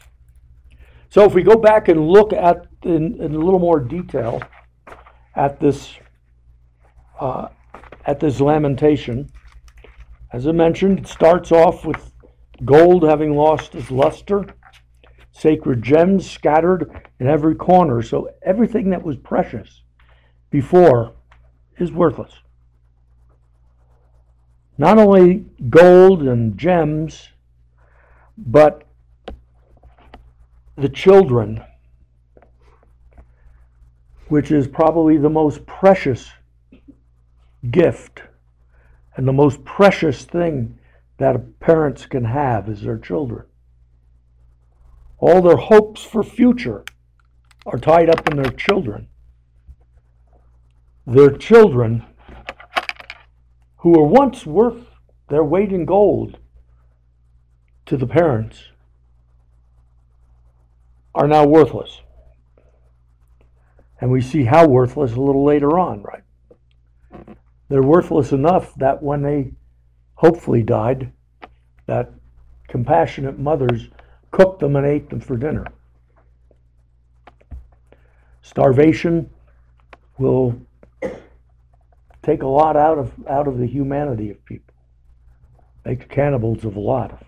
So 1.10 1.24
if 1.24 1.34
we 1.34 1.42
go 1.42 1.56
back 1.56 1.88
and 1.88 2.08
look 2.08 2.32
at 2.32 2.66
in, 2.84 3.20
in 3.20 3.34
a 3.34 3.38
little 3.38 3.58
more 3.58 3.80
detail 3.80 4.40
at 5.34 5.58
this 5.60 5.96
uh, 7.18 7.48
at 8.06 8.20
this 8.20 8.40
lamentation, 8.40 9.28
as 10.32 10.46
I 10.46 10.52
mentioned, 10.52 11.00
it 11.00 11.06
starts 11.08 11.50
off 11.50 11.84
with 11.84 12.12
gold 12.64 13.02
having 13.02 13.34
lost 13.34 13.74
its 13.74 13.90
luster, 13.90 14.46
sacred 15.32 15.82
gems 15.82 16.30
scattered 16.30 17.08
in 17.18 17.26
every 17.26 17.56
corner. 17.56 18.02
So 18.02 18.30
everything 18.42 18.90
that 18.90 19.02
was 19.02 19.16
precious 19.16 19.82
before 20.50 21.14
is 21.78 21.90
worthless. 21.90 22.32
Not 24.78 24.98
only 24.98 25.44
gold 25.68 26.22
and 26.22 26.56
gems, 26.56 27.28
but 28.38 28.84
the 30.80 30.88
children, 30.88 31.62
which 34.28 34.50
is 34.50 34.66
probably 34.66 35.18
the 35.18 35.28
most 35.28 35.66
precious 35.66 36.30
gift 37.70 38.22
and 39.16 39.28
the 39.28 39.32
most 39.32 39.62
precious 39.64 40.24
thing 40.24 40.78
that 41.18 41.60
parents 41.60 42.06
can 42.06 42.24
have 42.24 42.68
is 42.68 42.80
their 42.80 42.96
children. 42.96 43.44
All 45.18 45.42
their 45.42 45.56
hopes 45.56 46.02
for 46.02 46.22
future 46.22 46.82
are 47.66 47.78
tied 47.78 48.08
up 48.08 48.26
in 48.30 48.36
their 48.36 48.50
children. 48.50 49.08
Their 51.06 51.36
children, 51.36 52.06
who 53.78 53.90
were 53.90 54.06
once 54.06 54.46
worth 54.46 54.86
their 55.28 55.44
weight 55.44 55.72
in 55.72 55.84
gold 55.84 56.38
to 57.84 57.98
the 57.98 58.06
parents, 58.06 58.70
are 61.14 61.28
now 61.28 61.44
worthless. 61.44 62.00
And 64.00 64.10
we 64.10 64.20
see 64.20 64.44
how 64.44 64.66
worthless 64.66 65.12
a 65.12 65.20
little 65.20 65.44
later 65.44 65.78
on, 65.78 66.02
right? 66.02 66.22
They're 67.68 67.82
worthless 67.82 68.32
enough 68.32 68.74
that 68.76 69.02
when 69.02 69.22
they 69.22 69.52
hopefully 70.14 70.62
died, 70.62 71.12
that 71.86 72.12
compassionate 72.68 73.38
mothers 73.38 73.88
cooked 74.30 74.60
them 74.60 74.76
and 74.76 74.86
ate 74.86 75.10
them 75.10 75.20
for 75.20 75.36
dinner. 75.36 75.66
Starvation 78.42 79.30
will 80.18 80.60
take 82.22 82.42
a 82.42 82.46
lot 82.46 82.76
out 82.76 82.98
of 82.98 83.12
out 83.28 83.46
of 83.46 83.58
the 83.58 83.66
humanity 83.66 84.30
of 84.30 84.44
people. 84.44 84.74
Make 85.84 86.08
cannibals 86.08 86.64
of 86.64 86.76
a 86.76 86.80
lot 86.80 87.26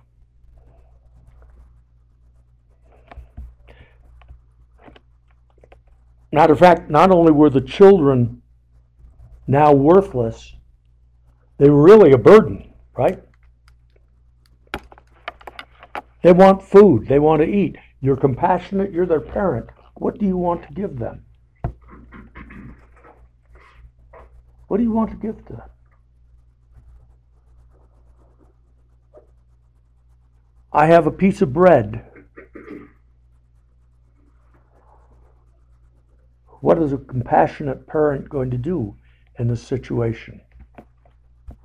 Matter 6.32 6.54
of 6.54 6.58
fact, 6.58 6.90
not 6.90 7.10
only 7.10 7.30
were 7.30 7.50
the 7.50 7.60
children 7.60 8.40
now 9.46 9.72
worthless, 9.72 10.54
they 11.58 11.68
were 11.68 11.82
really 11.82 12.12
a 12.12 12.18
burden, 12.18 12.72
right? 12.96 13.22
They 16.22 16.32
want 16.32 16.62
food, 16.62 17.06
they 17.06 17.18
want 17.18 17.42
to 17.42 17.48
eat. 17.48 17.76
You're 18.00 18.16
compassionate, 18.16 18.92
you're 18.92 19.06
their 19.06 19.20
parent. 19.20 19.68
What 19.94 20.18
do 20.18 20.24
you 20.24 20.38
want 20.38 20.62
to 20.62 20.72
give 20.72 20.98
them? 20.98 21.24
What 24.68 24.78
do 24.78 24.82
you 24.84 24.92
want 24.92 25.10
to 25.10 25.16
give 25.16 25.44
to 25.46 25.52
them? 25.52 25.68
I 30.72 30.86
have 30.86 31.06
a 31.06 31.10
piece 31.10 31.42
of 31.42 31.52
bread. 31.52 32.11
What 36.62 36.80
is 36.80 36.92
a 36.92 36.96
compassionate 36.96 37.88
parent 37.88 38.28
going 38.28 38.52
to 38.52 38.56
do 38.56 38.94
in 39.36 39.48
this 39.48 39.60
situation? 39.60 40.40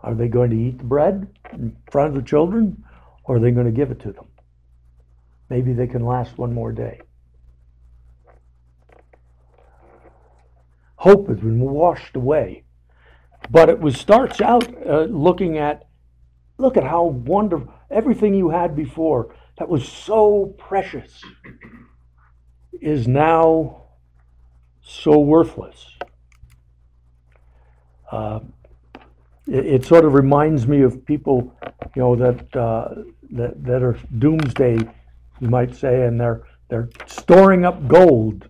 Are 0.01 0.15
they 0.15 0.27
going 0.27 0.49
to 0.49 0.57
eat 0.57 0.79
the 0.79 0.85
bread 0.85 1.27
in 1.53 1.77
front 1.91 2.09
of 2.09 2.15
the 2.15 2.27
children 2.27 2.83
or 3.23 3.35
are 3.35 3.39
they 3.39 3.51
going 3.51 3.67
to 3.67 3.71
give 3.71 3.91
it 3.91 3.99
to 4.01 4.11
them? 4.11 4.25
Maybe 5.51 5.71
they 5.71 5.85
can 5.85 6.03
last 6.03 6.39
one 6.39 6.51
more 6.51 6.71
day. 6.71 6.99
Hope 10.95 11.27
has 11.27 11.41
been 11.41 11.59
washed 11.59 12.15
away. 12.15 12.63
But 13.51 13.69
it 13.69 13.79
was 13.79 13.99
starts 13.99 14.41
out 14.41 14.67
uh, 14.83 15.03
looking 15.03 15.59
at 15.59 15.83
look 16.57 16.75
at 16.75 16.83
how 16.83 17.03
wonderful 17.03 17.71
everything 17.91 18.33
you 18.33 18.49
had 18.49 18.75
before 18.75 19.35
that 19.59 19.69
was 19.69 19.87
so 19.87 20.55
precious 20.57 21.21
is 22.81 23.07
now 23.07 23.83
so 24.87 25.19
worthless. 25.19 25.97
Uh, 28.09 28.39
it, 29.45 29.65
it, 29.65 29.85
sort 29.85 30.05
of 30.05 30.13
reminds 30.13 30.65
me 30.65 30.81
of 30.81 31.05
people, 31.05 31.53
you 31.93 32.01
know, 32.01 32.15
that 32.15 32.55
uh, 32.55 32.95
that 33.31 33.63
that 33.65 33.83
are 33.83 33.99
doomsday, 34.17 34.77
you 35.41 35.49
might 35.49 35.75
say, 35.75 36.03
and 36.03 36.19
they're 36.19 36.43
they're 36.69 36.89
storing 37.05 37.65
up 37.65 37.87
gold. 37.87 38.47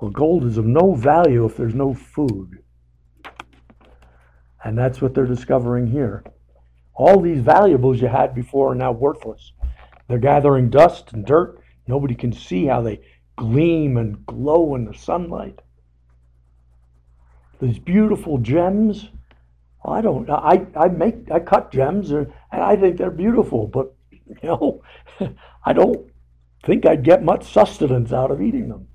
Well, 0.00 0.10
gold 0.10 0.44
is 0.44 0.58
of 0.58 0.66
no 0.66 0.94
value 0.94 1.44
if 1.44 1.56
there's 1.56 1.74
no 1.74 1.94
food, 1.94 2.62
and 4.64 4.76
that's 4.76 5.00
what 5.00 5.14
they're 5.14 5.26
discovering 5.26 5.86
here. 5.86 6.24
All 6.94 7.20
these 7.20 7.40
valuables 7.40 8.00
you 8.00 8.08
had 8.08 8.34
before 8.34 8.72
are 8.72 8.74
now 8.74 8.92
worthless. 8.92 9.52
They're 10.08 10.18
gathering 10.18 10.70
dust 10.70 11.12
and 11.12 11.24
dirt. 11.24 11.62
Nobody 11.86 12.16
can 12.16 12.32
see 12.32 12.66
how 12.66 12.82
they 12.82 13.00
gleam 13.40 13.96
and 13.96 14.26
glow 14.26 14.74
in 14.74 14.84
the 14.84 14.92
sunlight. 14.92 15.60
These 17.58 17.78
beautiful 17.78 18.36
gems. 18.36 19.08
I 19.82 20.02
don't. 20.02 20.28
I 20.28 20.66
I 20.76 20.88
make 20.88 21.30
I 21.30 21.40
cut 21.40 21.72
gems 21.72 22.10
and, 22.10 22.30
and 22.52 22.62
I 22.62 22.76
think 22.76 22.98
they're 22.98 23.10
beautiful, 23.10 23.66
but 23.66 23.94
you 24.10 24.36
know, 24.42 24.82
I 25.64 25.72
don't 25.72 26.06
think 26.64 26.84
I'd 26.84 27.02
get 27.02 27.24
much 27.24 27.50
sustenance 27.50 28.12
out 28.12 28.30
of 28.30 28.42
eating 28.42 28.68
them. 28.68 28.86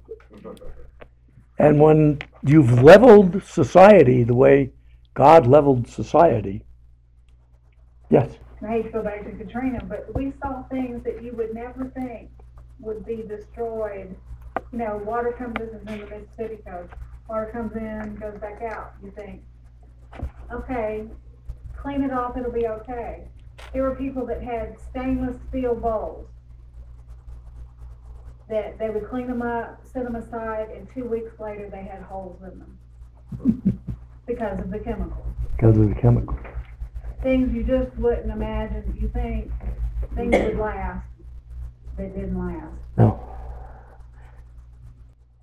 And 1.58 1.80
when 1.82 2.20
you've 2.44 2.84
leveled 2.84 3.42
society 3.44 4.24
the 4.24 4.36
way 4.36 4.72
God 5.16 5.48
leveled 5.48 5.88
society, 5.88 6.64
yes. 8.12 8.30
I 8.62 8.68
hate 8.68 8.84
to 8.84 8.90
go 8.90 9.04
back 9.04 9.26
to 9.26 9.32
Katrina, 9.32 9.84
but 9.88 10.14
we 10.14 10.34
saw 10.40 10.64
things 10.70 11.04
that 11.04 11.24
you 11.24 11.34
would 11.34 11.56
never 11.56 11.92
think 11.96 12.30
would 12.80 13.06
be 13.06 13.24
destroyed. 13.28 14.16
You 14.72 14.80
know, 14.80 14.98
water 14.98 15.32
comes, 15.38 15.54
this 15.58 15.70
is 15.70 15.88
in 15.88 16.00
the 16.00 16.06
Mississippi 16.06 16.62
coast, 16.68 16.94
water 17.30 17.50
comes 17.52 17.76
in, 17.76 18.16
goes 18.16 18.38
back 18.40 18.62
out. 18.62 18.94
You 19.04 19.12
think, 19.12 19.42
okay, 20.52 21.06
clean 21.76 22.04
it 22.04 22.12
off, 22.12 22.38
it'll 22.38 22.52
be 22.52 22.68
okay. 22.68 23.28
There 23.74 23.84
were 23.84 23.96
people 23.96 24.26
that 24.28 24.42
had 24.42 24.76
stainless 24.80 25.38
steel 25.50 25.76
bowls 25.76 26.28
that 28.50 28.78
they 28.78 28.90
would 28.90 29.10
clean 29.10 29.28
them 29.28 29.42
up, 29.42 29.82
set 29.92 30.04
them 30.04 30.16
aside, 30.16 30.70
and 30.70 30.88
two 30.94 31.06
weeks 31.06 31.40
later 31.40 31.70
they 31.70 31.84
had 31.84 32.02
holes 32.04 32.40
in 32.44 32.60
them 32.60 33.82
because 34.28 34.60
of 34.60 34.70
the 34.72 34.80
chemicals. 34.80 35.26
Because 35.58 35.78
of 35.78 35.90
the 35.90 35.96
chemicals. 35.96 36.40
Things 37.24 37.54
you 37.54 37.64
just 37.64 37.96
wouldn't 37.98 38.32
imagine. 38.32 38.84
That 38.86 39.02
you 39.02 39.10
think 39.10 39.52
things 40.16 40.32
would 40.32 40.60
last, 40.60 41.08
they 41.98 42.08
didn't 42.08 42.38
last. 42.38 42.84
No. 42.98 43.25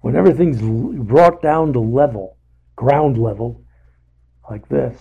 When 0.03 0.17
everything's 0.17 0.61
brought 0.61 1.41
down 1.41 1.73
to 1.73 1.81
level, 1.81 2.37
ground 2.77 3.17
level, 3.17 3.63
like 4.51 4.69
this, 4.69 4.99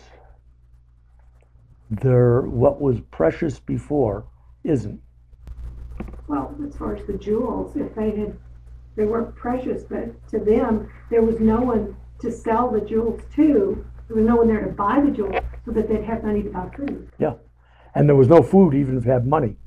there, 1.89 2.41
what 2.41 2.79
was 2.79 3.01
precious 3.11 3.59
before 3.59 4.25
isn't. 4.63 5.01
Well, 6.27 6.55
as 6.65 6.75
far 6.77 6.95
as 6.95 7.05
the 7.05 7.13
jewels, 7.13 7.75
if 7.75 7.93
they 7.95 8.11
had, 8.11 8.37
they 8.95 9.05
weren't 9.05 9.35
precious, 9.35 9.83
but 9.83 10.27
to 10.29 10.39
them, 10.39 10.89
there 11.09 11.23
was 11.23 11.39
no 11.39 11.59
one 11.59 11.95
to 12.19 12.31
sell 12.31 12.69
the 12.69 12.81
jewels 12.81 13.19
to. 13.35 13.85
There 14.07 14.17
was 14.17 14.25
no 14.25 14.35
one 14.37 14.47
there 14.47 14.61
to 14.61 14.71
buy 14.71 15.01
the 15.03 15.11
jewels 15.11 15.43
so 15.65 15.71
that 15.71 15.89
they'd 15.89 16.03
have 16.03 16.23
money 16.23 16.43
to 16.43 16.49
buy 16.49 16.69
food, 16.75 17.11
Yeah. 17.17 17.33
And 17.93 18.07
there 18.07 18.15
was 18.15 18.29
no 18.29 18.41
food 18.41 18.73
even 18.73 18.97
if 18.97 19.05
you 19.05 19.11
had 19.11 19.27
money. 19.27 19.57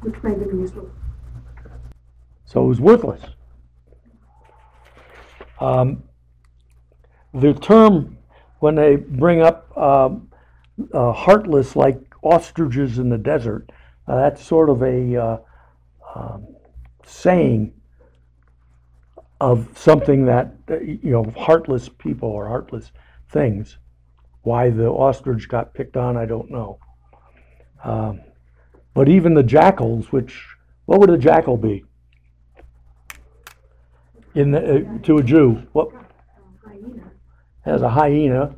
which 0.00 0.22
made 0.22 0.38
them 0.38 0.60
useless. 0.60 0.86
So 2.46 2.64
it 2.64 2.68
was 2.68 2.80
worthless. 2.80 3.20
Um, 5.60 6.04
the 7.34 7.52
term, 7.54 8.18
when 8.60 8.74
they 8.74 8.96
bring 8.96 9.42
up 9.42 9.76
um, 9.76 10.30
uh, 10.92 11.12
heartless 11.12 11.76
like 11.76 12.00
ostriches 12.22 12.98
in 12.98 13.08
the 13.08 13.18
desert, 13.18 13.70
uh, 14.08 14.16
that's 14.16 14.42
sort 14.42 14.70
of 14.70 14.82
a 14.82 15.16
uh, 15.16 15.38
um, 16.14 16.46
saying 17.04 17.72
of 19.40 19.68
something 19.76 20.24
that, 20.26 20.54
uh, 20.70 20.78
you 20.80 21.10
know, 21.10 21.24
heartless 21.36 21.88
people 21.88 22.28
or 22.28 22.48
heartless 22.48 22.92
things. 23.30 23.78
Why 24.42 24.70
the 24.70 24.86
ostrich 24.86 25.48
got 25.48 25.74
picked 25.74 25.96
on, 25.96 26.16
I 26.16 26.24
don't 26.24 26.50
know. 26.50 26.78
Um, 27.82 28.20
but 28.94 29.08
even 29.08 29.34
the 29.34 29.42
jackals, 29.42 30.12
which, 30.12 30.46
what 30.86 31.00
would 31.00 31.10
a 31.10 31.18
jackal 31.18 31.56
be? 31.56 31.84
In 34.36 34.50
the, 34.50 34.60
uh, 34.60 34.98
to 35.02 35.18
a 35.18 35.22
Jew, 35.22 35.66
what 35.72 35.88
has 37.62 37.82
a 37.82 37.88
hyena, 37.88 38.54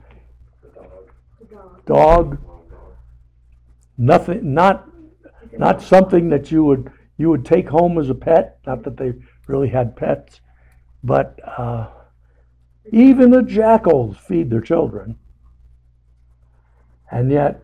dog, 1.87 2.39
nothing, 3.97 4.53
not 4.53 4.91
not 5.57 5.81
something 5.81 6.29
that 6.29 6.51
you 6.51 6.65
would 6.65 6.93
you 7.17 7.31
would 7.31 7.45
take 7.45 7.69
home 7.69 7.97
as 7.99 8.11
a 8.11 8.15
pet. 8.15 8.59
Not 8.67 8.83
that 8.83 8.97
they 8.97 9.15
really 9.47 9.69
had 9.69 9.97
pets, 9.97 10.41
but 11.03 11.39
uh, 11.47 11.89
even 12.93 13.31
the 13.31 13.43
jackals 13.43 14.17
feed 14.17 14.51
their 14.51 14.61
children, 14.61 15.17
and 17.11 17.31
yet 17.31 17.63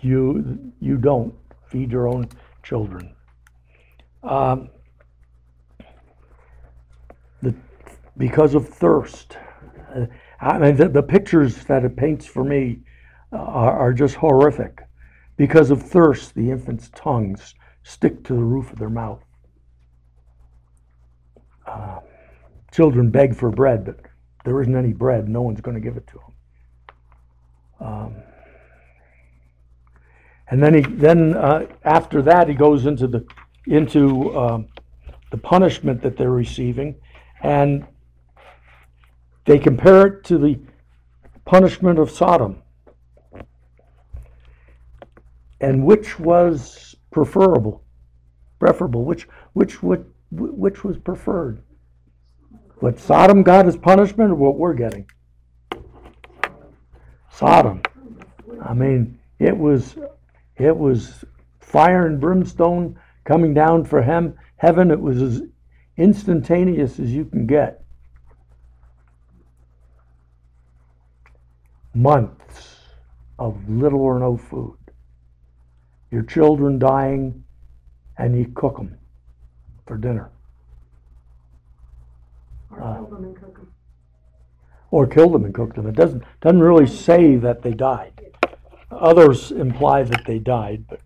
you 0.00 0.72
you 0.80 0.98
don't 0.98 1.34
feed 1.66 1.90
your 1.90 2.08
own 2.08 2.28
children. 2.62 3.14
Um, 4.22 4.70
the, 7.42 7.54
because 8.18 8.54
of 8.54 8.68
thirst. 8.68 9.38
I 10.40 10.58
mean, 10.58 10.76
the, 10.76 10.88
the 10.88 11.02
pictures 11.02 11.64
that 11.64 11.84
it 11.84 11.96
paints 11.96 12.26
for 12.26 12.44
me 12.44 12.80
uh, 13.32 13.36
are, 13.36 13.78
are 13.78 13.92
just 13.92 14.16
horrific. 14.16 14.80
Because 15.36 15.70
of 15.70 15.82
thirst, 15.82 16.34
the 16.34 16.50
infants' 16.50 16.90
tongues 16.94 17.54
stick 17.84 18.24
to 18.24 18.34
the 18.34 18.42
roof 18.42 18.72
of 18.72 18.78
their 18.78 18.90
mouth. 18.90 19.22
Uh, 21.66 22.00
children 22.72 23.10
beg 23.10 23.34
for 23.34 23.50
bread, 23.50 23.84
but 23.84 24.00
there 24.44 24.60
isn't 24.60 24.76
any 24.76 24.92
bread. 24.92 25.28
No 25.28 25.42
one's 25.42 25.60
going 25.60 25.76
to 25.76 25.80
give 25.80 25.96
it 25.96 26.06
to 26.08 26.14
them. 26.18 27.88
Um, 27.88 28.16
and 30.50 30.62
then 30.62 30.74
he, 30.74 30.80
then 30.80 31.36
uh, 31.36 31.66
after 31.84 32.22
that, 32.22 32.48
he 32.48 32.54
goes 32.54 32.86
into 32.86 33.06
the 33.06 33.24
into 33.66 34.36
um, 34.36 34.68
the 35.30 35.36
punishment 35.36 36.00
that 36.00 36.16
they're 36.16 36.30
receiving, 36.30 36.94
and 37.42 37.86
they 39.48 39.58
compare 39.58 40.06
it 40.06 40.24
to 40.24 40.36
the 40.36 40.60
punishment 41.46 41.98
of 41.98 42.10
Sodom. 42.10 42.62
And 45.58 45.86
which 45.86 46.20
was 46.20 46.94
preferable, 47.10 47.82
preferable? 48.58 49.06
Which 49.06 49.26
which 49.54 49.82
which 49.82 50.02
which 50.30 50.84
was 50.84 50.98
preferred? 50.98 51.62
What 52.80 53.00
Sodom 53.00 53.42
got 53.42 53.66
as 53.66 53.74
punishment, 53.74 54.32
or 54.32 54.34
what 54.34 54.58
we're 54.58 54.74
getting? 54.74 55.10
Sodom. 57.30 57.80
I 58.62 58.74
mean, 58.74 59.18
it 59.38 59.56
was 59.56 59.96
it 60.56 60.76
was 60.76 61.24
fire 61.58 62.06
and 62.06 62.20
brimstone 62.20 63.00
coming 63.24 63.54
down 63.54 63.86
for 63.86 64.02
him. 64.02 64.34
Heaven. 64.56 64.90
It 64.90 65.00
was 65.00 65.22
as 65.22 65.40
instantaneous 65.96 67.00
as 67.00 67.14
you 67.14 67.24
can 67.24 67.46
get. 67.46 67.82
Months 71.98 72.76
of 73.40 73.68
little 73.68 74.00
or 74.00 74.20
no 74.20 74.36
food. 74.36 74.78
Your 76.12 76.22
children 76.22 76.78
dying, 76.78 77.42
and 78.16 78.38
you 78.38 78.52
cook 78.54 78.76
them 78.76 78.96
for 79.84 79.96
dinner. 79.96 80.30
Or 82.70 82.80
Uh, 82.80 82.94
kill 82.94 83.06
them 83.06 83.24
and 83.24 83.36
cook 83.36 83.54
them. 83.56 83.72
or 84.92 85.06
killed 85.08 85.32
them 85.34 85.44
and 85.44 85.52
cooked 85.52 85.74
them. 85.74 85.88
It 85.88 85.96
doesn't 85.96 86.22
doesn't 86.40 86.62
really 86.62 86.86
say 86.86 87.34
that 87.36 87.62
they 87.62 87.74
died. 87.74 88.12
Others 88.92 89.50
imply 89.50 90.04
that 90.04 90.24
they 90.24 90.38
died, 90.38 90.84
but 90.88 91.00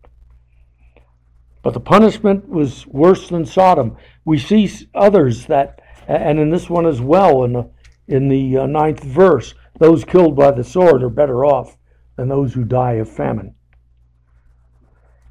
but 1.62 1.72
the 1.72 1.80
punishment 1.80 2.48
was 2.50 2.86
worse 2.86 3.30
than 3.30 3.46
Sodom. 3.46 3.96
We 4.26 4.38
see 4.38 4.70
others 4.94 5.46
that, 5.46 5.80
and 6.06 6.38
in 6.38 6.50
this 6.50 6.68
one 6.68 6.84
as 6.84 7.00
well, 7.00 7.44
in 7.44 7.54
the 7.54 7.70
in 8.08 8.28
the 8.28 8.58
uh, 8.58 8.66
ninth 8.66 9.02
verse, 9.02 9.54
those 9.78 10.04
killed 10.04 10.36
by 10.36 10.50
the 10.50 10.64
sword 10.64 11.02
are 11.02 11.08
better 11.08 11.44
off 11.44 11.76
than 12.16 12.28
those 12.28 12.54
who 12.54 12.64
die 12.64 12.94
of 12.94 13.08
famine, 13.10 13.54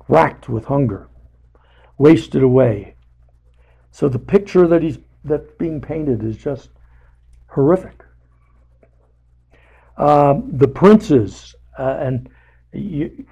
racked 0.08 0.50
with 0.50 0.66
hunger, 0.66 1.08
wasted 1.98 2.44
away. 2.44 2.96
So 3.92 4.10
the 4.10 4.20
picture 4.20 4.68
that 4.68 4.82
he's 4.82 5.00
that's 5.24 5.52
being 5.60 5.82
painted 5.82 6.24
is 6.24 6.38
just 6.38 6.70
horrific 7.48 8.04
um, 10.02 10.50
the 10.52 10.68
princes, 10.68 11.56
uh, 11.78 11.98
and 12.00 12.30
you, 12.74 13.26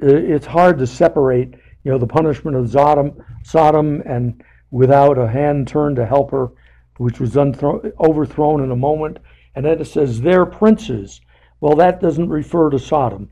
it's 0.00 0.46
hard 0.46 0.78
to 0.78 0.86
separate, 0.86 1.54
you 1.84 1.92
know, 1.92 1.98
the 1.98 2.06
punishment 2.06 2.56
of 2.56 2.70
Sodom, 2.70 3.22
Sodom, 3.44 4.02
and 4.04 4.42
without 4.72 5.18
a 5.18 5.28
hand 5.28 5.68
turned 5.68 5.96
to 5.96 6.04
help 6.04 6.32
her, 6.32 6.48
which 6.96 7.20
was 7.20 7.34
unthro- 7.34 7.92
overthrown 8.00 8.62
in 8.62 8.72
a 8.72 8.76
moment. 8.76 9.18
And 9.56 9.64
then 9.64 9.80
it 9.80 9.86
says 9.86 10.20
their 10.20 10.44
princes. 10.44 11.22
Well, 11.60 11.74
that 11.76 12.00
doesn't 12.00 12.28
refer 12.28 12.68
to 12.70 12.78
Sodom. 12.78 13.30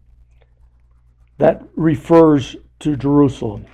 That 1.37 1.63
refers 1.77 2.57
to 2.81 2.97
Jerusalem. 2.97 3.67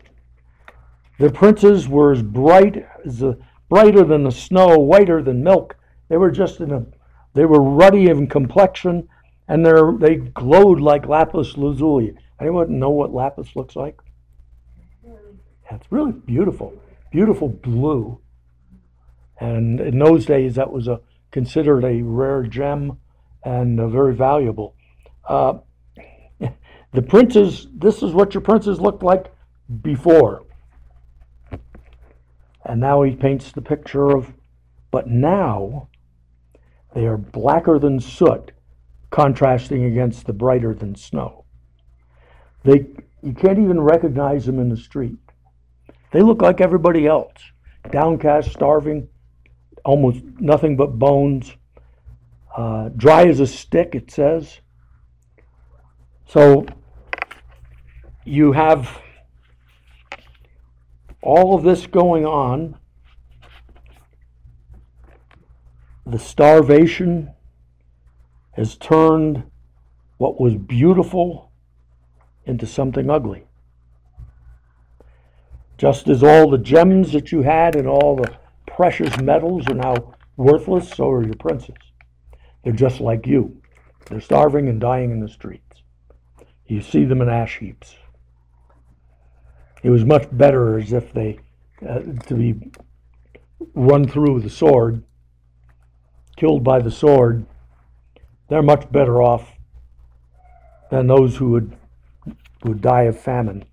Their 1.18 1.30
princes 1.30 1.88
were 1.88 2.12
as 2.12 2.22
bright 2.22 2.84
as 3.04 3.20
the 3.20 3.38
brighter 3.68 4.02
than 4.04 4.24
the 4.24 4.32
snow, 4.32 4.78
whiter 4.78 5.22
than 5.22 5.44
milk. 5.44 5.76
They 6.08 6.16
were 6.16 6.30
just 6.30 6.60
in 6.60 6.72
a 6.72 6.84
they 7.34 7.44
were 7.44 7.62
ruddy 7.62 8.08
in 8.08 8.26
complexion, 8.26 9.08
and 9.46 9.64
they 9.64 9.72
they 9.98 10.16
glowed 10.16 10.80
like 10.80 11.06
lapis 11.06 11.56
lazuli. 11.56 12.16
Anyone 12.40 12.78
know 12.78 12.90
what 12.90 13.14
lapis 13.14 13.54
looks 13.54 13.76
like? 13.76 14.00
Yeah, 15.04 15.12
it's 15.70 15.92
really 15.92 16.12
beautiful, 16.12 16.72
beautiful 17.12 17.48
blue. 17.48 18.18
And 19.38 19.80
in 19.80 19.98
those 19.98 20.26
days, 20.26 20.56
that 20.56 20.72
was 20.72 20.88
a 20.88 21.00
considered 21.30 21.84
a 21.84 22.02
rare 22.02 22.42
gem 22.42 22.98
and 23.44 23.80
uh, 23.80 23.88
very 23.88 24.14
valuable. 24.14 24.74
Uh, 25.24 25.58
the 26.92 27.02
princes. 27.02 27.68
This 27.74 28.02
is 28.02 28.12
what 28.12 28.34
your 28.34 28.40
princes 28.40 28.80
looked 28.80 29.02
like 29.02 29.32
before, 29.82 30.44
and 32.64 32.80
now 32.80 33.02
he 33.02 33.14
paints 33.14 33.52
the 33.52 33.62
picture 33.62 34.10
of. 34.10 34.32
But 34.90 35.06
now 35.06 35.88
they 36.94 37.06
are 37.06 37.16
blacker 37.16 37.78
than 37.78 38.00
soot, 38.00 38.50
contrasting 39.10 39.84
against 39.84 40.26
the 40.26 40.32
brighter 40.32 40.74
than 40.74 40.96
snow. 40.96 41.44
They, 42.64 42.86
you 43.22 43.32
can't 43.32 43.58
even 43.58 43.80
recognize 43.80 44.46
them 44.46 44.58
in 44.58 44.68
the 44.68 44.76
street. 44.76 45.18
They 46.12 46.22
look 46.22 46.42
like 46.42 46.60
everybody 46.60 47.06
else, 47.06 47.36
downcast, 47.90 48.50
starving, 48.50 49.08
almost 49.84 50.22
nothing 50.38 50.76
but 50.76 50.98
bones, 50.98 51.54
uh, 52.56 52.90
dry 52.96 53.26
as 53.26 53.40
a 53.40 53.46
stick, 53.46 53.94
it 53.94 54.10
says. 54.10 54.60
So 56.26 56.66
you 58.24 58.52
have 58.52 59.00
all 61.22 61.54
of 61.54 61.62
this 61.62 61.86
going 61.86 62.24
on 62.24 62.76
the 66.10 66.18
starvation 66.18 67.30
has 68.52 68.76
turned 68.76 69.44
what 70.18 70.40
was 70.40 70.56
beautiful 70.56 71.50
into 72.44 72.66
something 72.66 73.08
ugly. 73.08 73.44
Just 75.78 76.08
as 76.08 76.22
all 76.22 76.50
the 76.50 76.58
gems 76.58 77.12
that 77.12 77.32
you 77.32 77.42
had 77.42 77.76
and 77.76 77.86
all 77.86 78.16
the 78.16 78.36
precious 78.76 79.18
metals 79.20 79.66
are 79.68 79.74
now 79.74 80.14
worthless, 80.36 80.88
so 80.90 81.10
are 81.10 81.24
your 81.24 81.36
princes. 81.36 81.76
They're 82.62 82.72
just 82.72 83.00
like 83.00 83.26
you. 83.26 83.60
They're 84.06 84.20
starving 84.20 84.68
and 84.68 84.80
dying 84.80 85.10
in 85.10 85.20
the 85.20 85.28
streets. 85.28 85.82
You 86.66 86.80
see 86.80 87.04
them 87.04 87.20
in 87.20 87.28
ash 87.28 87.58
heaps. 87.58 87.96
It 89.82 89.90
was 89.90 90.04
much 90.04 90.26
better 90.32 90.78
as 90.78 90.92
if 90.92 91.12
they, 91.12 91.38
uh, 91.86 92.00
to 92.26 92.34
be 92.34 92.70
run 93.74 94.06
through 94.06 94.34
with 94.34 94.44
the 94.44 94.50
sword, 94.50 95.02
killed 96.36 96.64
by 96.64 96.80
the 96.80 96.90
sword. 96.90 97.46
They're 98.48 98.62
much 98.62 98.90
better 98.90 99.22
off 99.22 99.50
than 100.90 101.06
those 101.06 101.36
who 101.36 101.50
would, 101.50 101.76
would 102.64 102.80
die 102.80 103.02
of 103.02 103.18
famine. 103.18 103.64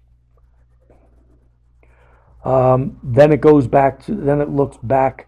Um, 2.48 2.98
then 3.04 3.34
it 3.34 3.41
goes 3.41 3.68
back 3.68 4.06
to, 4.06 4.16
then 4.16 4.39
it 4.39 4.50
looks 4.50 4.78
back 4.82 5.28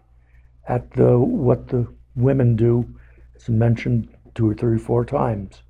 at 0.66 0.90
the, 0.92 1.18
what 1.18 1.68
the 1.68 1.86
women 2.16 2.56
do. 2.56 2.88
It's 3.34 3.50
mentioned 3.50 4.08
two 4.34 4.48
or 4.48 4.54
three, 4.54 4.78
four 4.78 5.04
times. 5.04 5.60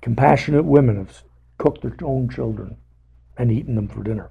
Compassionate 0.00 0.64
women 0.64 0.96
have 0.96 1.24
cooked 1.58 1.82
their 1.82 1.94
own 2.02 2.30
children 2.30 2.78
and 3.36 3.52
eaten 3.52 3.74
them 3.74 3.86
for 3.86 4.02
dinner. 4.02 4.30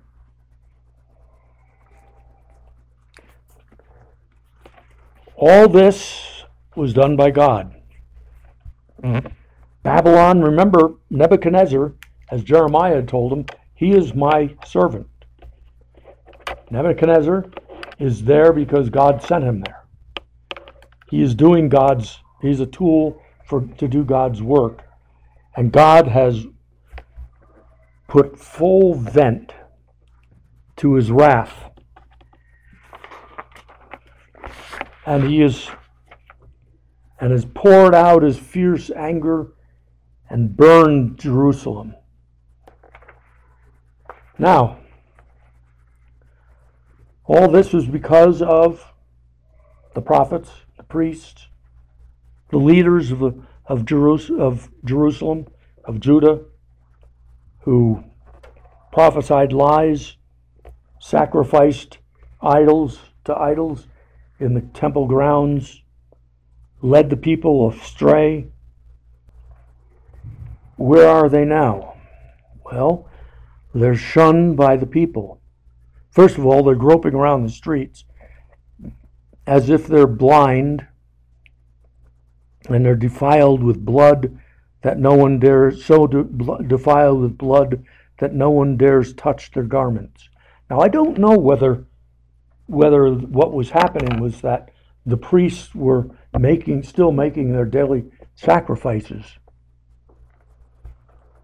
All 5.35 5.69
this 5.69 6.43
was 6.75 6.91
done 6.91 7.15
by 7.15 7.29
God. 7.29 7.75
Babylon, 9.83 10.41
remember 10.41 10.95
Nebuchadnezzar, 11.11 11.93
as 12.31 12.43
Jeremiah 12.43 12.95
had 12.95 13.07
told 13.07 13.31
him, 13.31 13.45
he 13.75 13.91
is 13.91 14.15
my 14.15 14.55
servant. 14.65 15.05
Nebuchadnezzar 16.71 17.45
is 17.97 18.23
there 18.23 18.53
because 18.53 18.89
God 18.89 19.21
sent 19.23 19.43
him 19.43 19.61
there. 19.61 19.85
He 21.09 21.21
is 21.21 21.33
doing 21.33 21.69
God's, 21.69 22.19
he's 22.41 22.59
a 22.59 22.65
tool 22.65 23.21
for 23.45 23.61
to 23.77 23.87
do 23.87 24.03
God's 24.03 24.41
work. 24.41 24.83
And 25.55 25.71
God 25.71 26.07
has 26.07 26.45
put 28.07 28.39
full 28.39 28.93
vent 28.93 29.53
to 30.77 30.93
his 30.93 31.11
wrath. 31.11 31.71
And 35.05 35.23
he 35.23 35.41
is 35.41 35.69
and 37.19 37.31
has 37.31 37.45
poured 37.45 37.93
out 37.93 38.23
his 38.23 38.37
fierce 38.37 38.89
anger 38.91 39.53
and 40.29 40.55
burned 40.55 41.19
Jerusalem. 41.19 41.95
Now, 44.37 44.79
all 47.29 47.47
this 47.47 47.73
was 47.73 47.85
because 47.85 48.41
of 48.41 48.91
the 49.93 50.01
prophets, 50.01 50.49
the 50.77 50.83
priests, 50.83 51.47
the 52.49 52.57
leaders 52.57 53.11
of, 53.11 53.21
of, 53.21 53.85
Jerus- 53.85 54.35
of 54.35 54.71
Jerusalem, 54.83 55.45
of 55.85 55.99
Judah, 55.99 56.41
who 57.59 58.03
prophesied 58.91 59.53
lies, 59.53 60.17
sacrificed 60.99 61.99
idols 62.41 62.97
to 63.25 63.35
idols 63.37 63.85
in 64.39 64.55
the 64.55 64.61
temple 64.61 65.05
grounds, 65.05 65.83
led 66.81 67.11
the 67.11 67.17
people 67.17 67.69
astray. 67.69 68.47
Where 70.77 71.07
are 71.07 71.29
they 71.29 71.45
now? 71.45 71.93
Well, 72.65 73.07
they're 73.75 73.95
shunned 73.95 74.57
by 74.57 74.77
the 74.77 74.87
people. 74.87 75.38
First 76.19 76.37
of 76.37 76.45
all, 76.45 76.63
they're 76.63 76.75
groping 76.75 77.13
around 77.13 77.43
the 77.43 77.49
streets 77.49 78.03
as 79.47 79.69
if 79.69 79.87
they're 79.87 80.05
blind 80.05 80.85
and 82.67 82.85
they're 82.85 82.93
defiled 82.97 83.63
with 83.63 83.85
blood 83.85 84.37
that 84.81 84.99
no 84.99 85.13
one 85.13 85.39
dares, 85.39 85.85
so 85.85 86.07
defiled 86.07 87.21
with 87.21 87.37
blood 87.37 87.85
that 88.17 88.33
no 88.33 88.49
one 88.49 88.75
dares 88.75 89.13
touch 89.13 89.51
their 89.51 89.63
garments. 89.63 90.27
Now, 90.69 90.81
I 90.81 90.89
don't 90.89 91.17
know 91.17 91.37
whether 91.37 91.85
whether 92.65 93.13
what 93.13 93.53
was 93.53 93.69
happening 93.69 94.19
was 94.19 94.41
that 94.41 94.71
the 95.05 95.15
priests 95.15 95.73
were 95.73 96.09
making, 96.37 96.83
still 96.83 97.13
making 97.13 97.53
their 97.53 97.63
daily 97.63 98.03
sacrifices. 98.35 99.23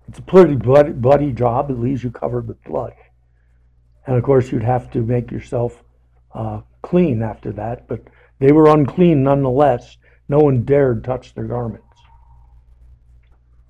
It's 0.09 0.19
a 0.19 0.21
pretty 0.21 0.55
bloody, 0.55 0.91
bloody 0.91 1.31
job. 1.31 1.71
It 1.71 1.79
leaves 1.79 2.03
you 2.03 2.11
covered 2.11 2.49
with 2.49 2.61
blood. 2.65 2.91
And 4.07 4.15
of 4.15 4.23
course, 4.23 4.51
you'd 4.51 4.63
have 4.63 4.91
to 4.91 5.01
make 5.01 5.31
yourself 5.31 5.83
uh, 6.33 6.61
clean 6.81 7.21
after 7.21 7.51
that, 7.53 7.87
but 7.87 8.01
they 8.39 8.51
were 8.51 8.67
unclean 8.67 9.23
nonetheless. 9.23 9.97
No 10.27 10.39
one 10.39 10.63
dared 10.63 11.03
touch 11.03 11.33
their 11.33 11.45
garments. 11.45 11.83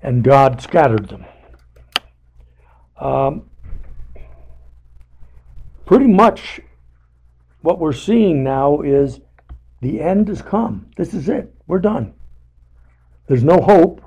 And 0.02 0.24
God 0.24 0.62
scattered 0.62 1.10
them. 1.10 1.26
Um, 3.00 3.50
pretty 5.86 6.08
much 6.08 6.62
what 7.62 7.80
we're 7.80 7.94
seeing 7.94 8.44
now 8.44 8.82
is 8.82 9.20
the 9.82 10.02
end 10.02 10.28
has 10.28 10.42
come. 10.42 10.88
This 10.98 11.14
is 11.14 11.30
it. 11.30 11.54
We're 11.68 11.80
done. 11.80 12.14
There's 13.28 13.44
no 13.44 13.60
hope. 13.60 14.02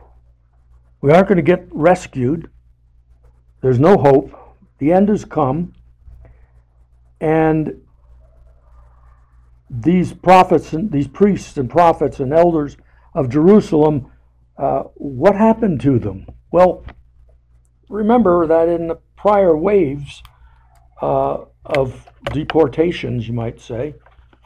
We 1.00 1.12
aren't 1.12 1.28
going 1.28 1.36
to 1.36 1.42
get 1.42 1.68
rescued. 1.70 2.50
There's 3.60 3.80
no 3.80 3.96
hope. 3.96 4.32
The 4.78 4.92
end 4.92 5.08
has 5.08 5.24
come. 5.24 5.74
And 7.20 7.82
these 9.70 10.12
prophets 10.12 10.72
and 10.72 10.90
these 10.90 11.08
priests 11.08 11.56
and 11.56 11.68
prophets 11.68 12.20
and 12.20 12.32
elders 12.32 12.76
of 13.14 13.28
Jerusalem, 13.28 14.10
uh, 14.56 14.84
what 14.94 15.34
happened 15.34 15.80
to 15.82 15.98
them? 15.98 16.26
Well, 16.50 16.84
remember 17.88 18.46
that 18.46 18.68
in 18.68 18.88
the 18.88 18.98
prior 19.16 19.56
waves 19.56 20.22
uh, 21.02 21.44
of 21.64 22.08
deportations, 22.32 23.28
you 23.28 23.34
might 23.34 23.60
say, 23.60 23.94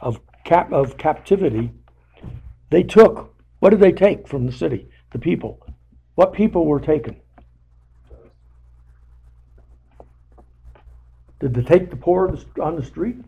of 0.01 0.19
cap 0.43 0.71
of 0.73 0.97
captivity, 0.97 1.71
they 2.69 2.83
took 2.83 3.33
what 3.63 3.69
did 3.69 3.79
they 3.79 3.93
take 3.93 4.27
from 4.27 4.45
the 4.45 4.51
city? 4.51 4.89
The 5.13 5.19
people. 5.19 5.65
What 6.15 6.33
people 6.33 6.65
were 6.65 6.81
taken? 6.81 7.21
Did 11.39 11.53
they 11.53 11.63
take 11.63 11.89
the 11.89 11.95
poor 11.95 12.35
on 12.61 12.75
the 12.75 12.83
streets? 12.83 13.27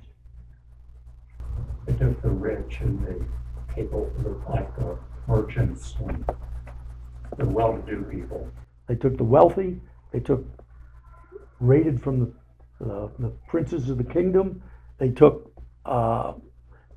They 1.86 1.94
took 1.94 2.22
the 2.22 2.30
rich 2.30 2.80
and 2.82 3.06
the 3.06 3.26
people, 3.74 4.12
like 4.50 4.76
the 4.78 4.98
merchants 5.28 5.96
and 6.00 6.26
the 7.38 7.46
well-to-do 7.46 8.04
people. 8.04 8.50
They 8.88 8.96
took 8.96 9.18
the 9.18 9.24
wealthy. 9.24 9.80
They 10.12 10.20
took 10.20 10.46
raided 11.60 12.02
from 12.02 12.20
the, 12.20 12.86
uh, 12.86 13.10
the 13.20 13.30
princes 13.48 13.90
of 13.90 13.98
the 13.98 14.04
kingdom. 14.04 14.62
They 14.98 15.10
took 15.10 15.52
uh, 15.86 16.34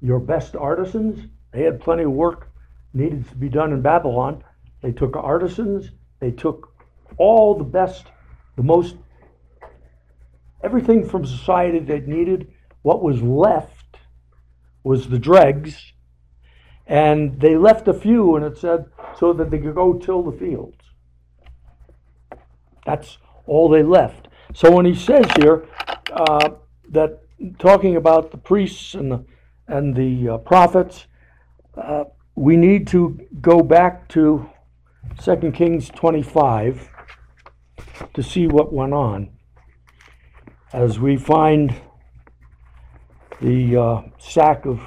your 0.01 0.19
best 0.19 0.57
artisans. 0.57 1.29
They 1.53 1.63
had 1.63 1.81
plenty 1.81 2.05
of 2.05 2.13
work 2.13 2.51
needed 2.95 3.29
to 3.29 3.35
be 3.37 3.49
done 3.49 3.73
in 3.73 3.83
Babylon. 3.83 4.45
They 4.83 4.93
took 4.93 5.17
artisans. 5.17 5.91
They 6.21 6.31
took 6.31 6.73
all 7.17 7.57
the 7.57 7.65
best, 7.65 8.07
the 8.57 8.63
most, 8.63 8.97
everything 10.63 11.09
from 11.09 11.25
society 11.25 11.79
they 11.79 12.01
needed. 12.01 12.53
What 12.83 13.03
was 13.03 13.23
left 13.23 13.99
was 14.83 15.09
the 15.09 15.19
dregs, 15.19 15.93
and 16.87 17.41
they 17.41 17.57
left 17.57 17.89
a 17.89 17.95
few, 17.95 18.37
and 18.37 18.45
it 18.45 18.57
said 18.57 18.87
so 19.17 19.33
that 19.33 19.51
they 19.51 19.59
could 19.59 19.75
go 19.75 19.95
till 19.95 20.23
the 20.23 20.37
fields. 20.37 20.79
That's 22.87 23.19
all 23.47 23.69
they 23.69 23.83
left. 23.83 24.29
So 24.55 24.71
when 24.71 24.87
he 24.87 24.95
says 24.95 25.27
here 25.39 25.67
uh, 26.13 26.51
that 26.91 27.21
talking 27.59 27.97
about 27.97 28.31
the 28.31 28.39
priests 28.39 28.95
and 28.95 29.13
the 29.13 29.25
and 29.67 29.95
the 29.95 30.31
uh, 30.31 30.39
prophets, 30.39 31.07
uh, 31.77 32.05
we 32.35 32.57
need 32.57 32.87
to 32.87 33.21
go 33.43 33.61
back 33.61 34.09
to 34.09 34.49
2 35.23 35.53
Kings 35.53 35.91
25 35.91 36.89
to 38.15 38.23
see 38.23 38.47
what 38.47 38.73
went 38.73 38.95
on 38.95 39.29
as 40.73 40.99
we 40.99 41.17
find 41.17 41.75
the 43.41 43.77
uh, 43.77 44.03
sack 44.19 44.67
of 44.67 44.81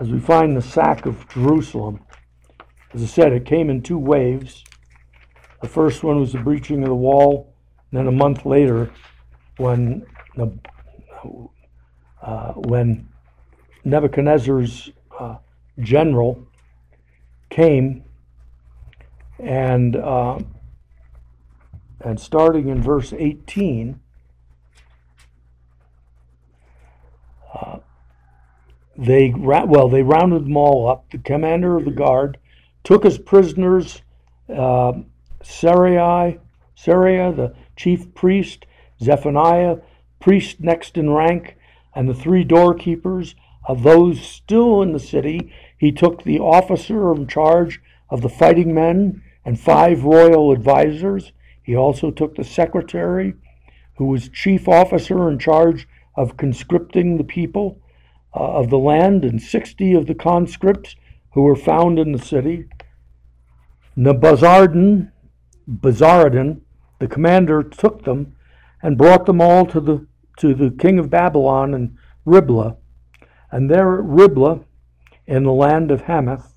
as 0.00 0.10
we 0.10 0.20
find 0.20 0.56
the 0.56 0.62
sack 0.62 1.06
of 1.06 1.28
Jerusalem. 1.28 2.00
As 2.94 3.02
I 3.02 3.06
said, 3.06 3.32
it 3.32 3.44
came 3.44 3.68
in 3.68 3.82
two 3.82 3.98
waves. 3.98 4.64
The 5.60 5.68
first 5.68 6.04
one 6.04 6.20
was 6.20 6.32
the 6.32 6.38
breaching 6.38 6.82
of 6.82 6.88
the 6.88 6.94
wall, 6.94 7.52
and 7.90 7.98
then 7.98 8.06
a 8.06 8.12
month 8.12 8.46
later, 8.46 8.90
when 9.56 10.06
uh, 12.22 12.52
when 12.52 13.08
Nebuchadnezzar's 13.84 14.90
uh, 15.18 15.36
general 15.80 16.46
came 17.50 18.04
And, 19.38 19.96
uh, 19.96 20.40
and 22.00 22.18
starting 22.18 22.68
in 22.68 22.82
verse 22.82 23.12
18, 23.12 24.00
uh, 27.54 27.78
they, 28.96 29.30
well, 29.30 29.88
they 29.88 30.02
rounded 30.02 30.46
them 30.46 30.56
all 30.56 30.88
up. 30.88 31.10
The 31.10 31.18
commander 31.18 31.76
of 31.76 31.84
the 31.84 31.92
guard 31.92 32.38
took 32.82 33.04
as 33.04 33.18
prisoners 33.18 34.02
uh, 34.52 34.92
Sarai, 35.42 36.38
Sarai, 36.74 37.32
the 37.32 37.54
chief 37.76 38.12
priest, 38.14 38.66
Zephaniah, 39.00 39.78
priest 40.20 40.60
next 40.60 40.96
in 40.96 41.10
rank, 41.10 41.56
and 41.94 42.08
the 42.08 42.14
three 42.14 42.44
doorkeepers. 42.44 43.34
Of 43.66 43.82
those 43.82 44.20
still 44.22 44.80
in 44.80 44.92
the 44.92 44.98
city, 44.98 45.52
he 45.76 45.92
took 45.92 46.22
the 46.22 46.38
officer 46.38 47.12
in 47.12 47.26
charge 47.26 47.82
of 48.08 48.22
the 48.22 48.30
fighting 48.30 48.74
men 48.74 49.22
and 49.48 49.58
five 49.58 50.04
royal 50.04 50.52
advisers. 50.52 51.32
He 51.62 51.74
also 51.74 52.10
took 52.10 52.34
the 52.34 52.44
secretary, 52.44 53.32
who 53.96 54.04
was 54.04 54.28
chief 54.28 54.68
officer 54.68 55.26
in 55.26 55.38
charge 55.38 55.88
of 56.14 56.36
conscripting 56.36 57.16
the 57.16 57.24
people 57.24 57.80
uh, 58.36 58.40
of 58.40 58.68
the 58.68 58.76
land, 58.76 59.24
and 59.24 59.40
60 59.40 59.94
of 59.94 60.06
the 60.06 60.14
conscripts 60.14 60.96
who 61.32 61.40
were 61.40 61.56
found 61.56 61.98
in 61.98 62.12
the 62.12 62.18
city. 62.18 62.66
Nebuzaradan, 63.96 65.12
the 65.70 67.08
commander, 67.08 67.62
took 67.62 68.04
them 68.04 68.36
and 68.82 68.98
brought 68.98 69.24
them 69.24 69.40
all 69.40 69.64
to 69.64 69.80
the 69.80 70.06
to 70.36 70.52
the 70.52 70.70
king 70.70 70.98
of 70.98 71.08
Babylon 71.08 71.72
in 71.72 71.96
Riblah. 72.26 72.76
And 73.50 73.70
there 73.70 73.94
at 73.94 74.04
Riblah, 74.04 74.60
in 75.26 75.44
the 75.44 75.52
land 75.52 75.90
of 75.90 76.02
Hamath, 76.02 76.52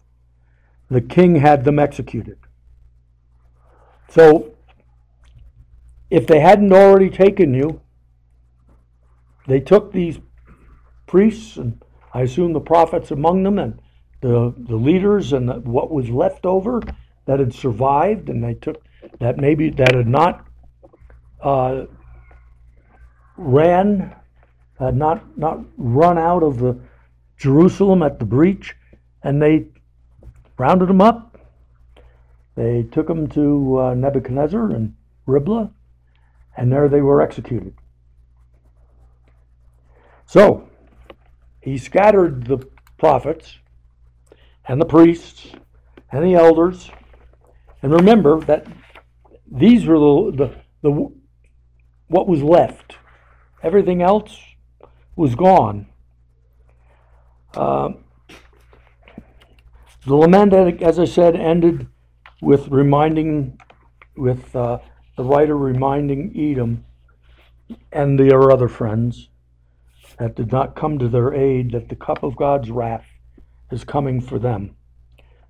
the 0.89 0.99
king 0.99 1.37
had 1.37 1.63
them 1.63 1.79
executed. 1.79 2.37
So, 4.11 4.51
if 6.09 6.27
they 6.27 6.41
hadn't 6.41 6.73
already 6.73 7.09
taken 7.09 7.53
you, 7.53 7.79
they 9.47 9.61
took 9.61 9.93
these 9.93 10.19
priests 11.07 11.55
and 11.55 11.81
I 12.13 12.21
assume 12.21 12.51
the 12.51 12.59
prophets 12.59 13.11
among 13.11 13.43
them 13.43 13.57
and 13.57 13.79
the, 14.19 14.53
the 14.57 14.75
leaders 14.75 15.31
and 15.31 15.47
the, 15.47 15.53
what 15.61 15.91
was 15.91 16.09
left 16.09 16.45
over 16.45 16.81
that 17.25 17.39
had 17.39 17.53
survived 17.53 18.29
and 18.29 18.43
they 18.43 18.55
took 18.55 18.83
that 19.19 19.37
maybe 19.37 19.69
that 19.69 19.95
had 19.95 20.07
not 20.07 20.45
uh, 21.41 21.85
ran 23.37 24.13
had 24.77 24.95
not 24.95 25.37
not 25.37 25.59
run 25.77 26.17
out 26.17 26.43
of 26.43 26.59
the 26.59 26.77
Jerusalem 27.37 28.03
at 28.03 28.19
the 28.19 28.25
breach 28.25 28.75
and 29.23 29.41
they 29.41 29.67
rounded 30.57 30.89
them 30.89 31.01
up 31.01 31.30
they 32.55 32.83
took 32.83 33.07
them 33.07 33.27
to 33.29 33.79
uh, 33.79 33.93
Nebuchadnezzar 33.93 34.71
and 34.71 34.95
Riblah 35.25 35.71
and 36.57 36.71
there 36.71 36.89
they 36.89 37.01
were 37.01 37.21
executed 37.21 37.73
so 40.25 40.69
he 41.61 41.77
scattered 41.77 42.47
the 42.47 42.67
prophets 42.97 43.59
and 44.67 44.79
the 44.79 44.85
priests 44.85 45.47
and 46.11 46.23
the 46.23 46.35
elders. 46.35 46.89
And 47.81 47.91
remember 47.91 48.39
that 48.41 48.67
these 49.51 49.85
were 49.85 49.99
the, 49.99 50.31
the, 50.37 50.55
the 50.81 51.11
what 52.07 52.27
was 52.27 52.43
left. 52.43 52.97
Everything 53.63 54.01
else 54.01 54.37
was 55.15 55.35
gone. 55.35 55.87
Um, 57.55 58.03
the 60.05 60.15
lament, 60.15 60.53
as 60.81 60.99
I 60.99 61.05
said, 61.05 61.35
ended 61.35 61.87
with 62.41 62.67
reminding, 62.67 63.57
with 64.17 64.55
uh, 64.55 64.79
the 65.15 65.23
writer 65.23 65.55
reminding 65.55 66.33
Edom 66.35 66.83
and 67.91 68.19
their 68.19 68.51
other 68.51 68.67
friends 68.67 69.29
that 70.19 70.35
did 70.35 70.51
not 70.51 70.75
come 70.75 70.99
to 70.99 71.07
their 71.07 71.33
aid, 71.33 71.71
that 71.71 71.89
the 71.89 71.95
cup 71.95 72.23
of 72.23 72.35
God's 72.35 72.69
wrath 72.69 73.05
is 73.71 73.83
coming 73.83 74.19
for 74.19 74.37
them. 74.39 74.75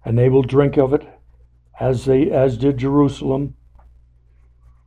And 0.06 0.18
they 0.18 0.30
will 0.30 0.44
drink 0.44 0.78
of 0.78 0.94
it 0.94 1.08
as 1.80 2.06
they 2.06 2.30
as 2.30 2.58
did 2.58 2.78
Jerusalem. 2.78 3.56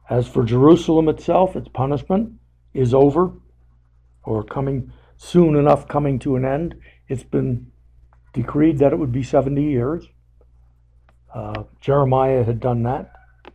As 0.08 0.28
for 0.28 0.44
Jerusalem 0.44 1.08
itself, 1.08 1.56
its 1.56 1.68
punishment 1.68 2.34
is 2.72 2.92
over, 2.92 3.32
or 4.22 4.44
coming 4.44 4.92
soon 5.16 5.56
enough 5.56 5.88
coming 5.88 6.18
to 6.20 6.36
an 6.36 6.44
end. 6.44 6.74
It's 7.08 7.22
been 7.22 7.70
decreed 8.32 8.78
that 8.78 8.92
it 8.92 8.98
would 8.98 9.12
be 9.12 9.22
70 9.22 9.62
years. 9.62 10.06
Uh, 11.34 11.64
Jeremiah 11.80 12.44
had 12.44 12.60
done 12.60 12.84
that, 12.84 13.12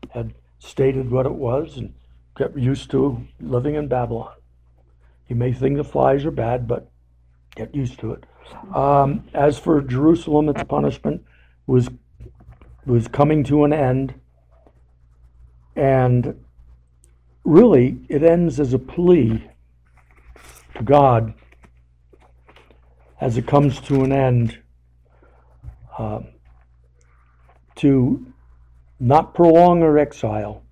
had 0.09 0.33
stated 0.59 1.09
what 1.09 1.25
it 1.25 1.33
was, 1.33 1.77
and 1.77 1.93
got 2.35 2.57
used 2.57 2.91
to 2.91 3.25
living 3.39 3.75
in 3.75 3.87
Babylon. 3.87 4.33
You 5.29 5.37
may 5.37 5.53
think 5.53 5.77
the 5.77 5.83
flies 5.85 6.25
are 6.25 6.31
bad, 6.31 6.67
but 6.67 6.91
get 7.55 7.73
used 7.73 7.99
to 7.99 8.11
it. 8.11 8.25
Um, 8.75 9.23
as 9.33 9.57
for 9.57 9.81
Jerusalem, 9.81 10.49
its 10.49 10.63
punishment 10.63 11.23
was 11.67 11.89
was 12.85 13.07
coming 13.07 13.43
to 13.43 13.63
an 13.63 13.71
end, 13.71 14.13
and 15.75 16.43
really, 17.43 17.99
it 18.09 18.23
ends 18.23 18.59
as 18.59 18.73
a 18.73 18.79
plea 18.79 19.47
to 20.75 20.83
God 20.83 21.33
as 23.21 23.37
it 23.37 23.45
comes 23.45 23.79
to 23.81 24.03
an 24.03 24.11
end 24.11 24.57
uh, 25.97 26.21
to 27.79 28.25
not 28.99 29.33
prolong 29.33 29.83
our 29.83 29.97
exile. 29.97 30.63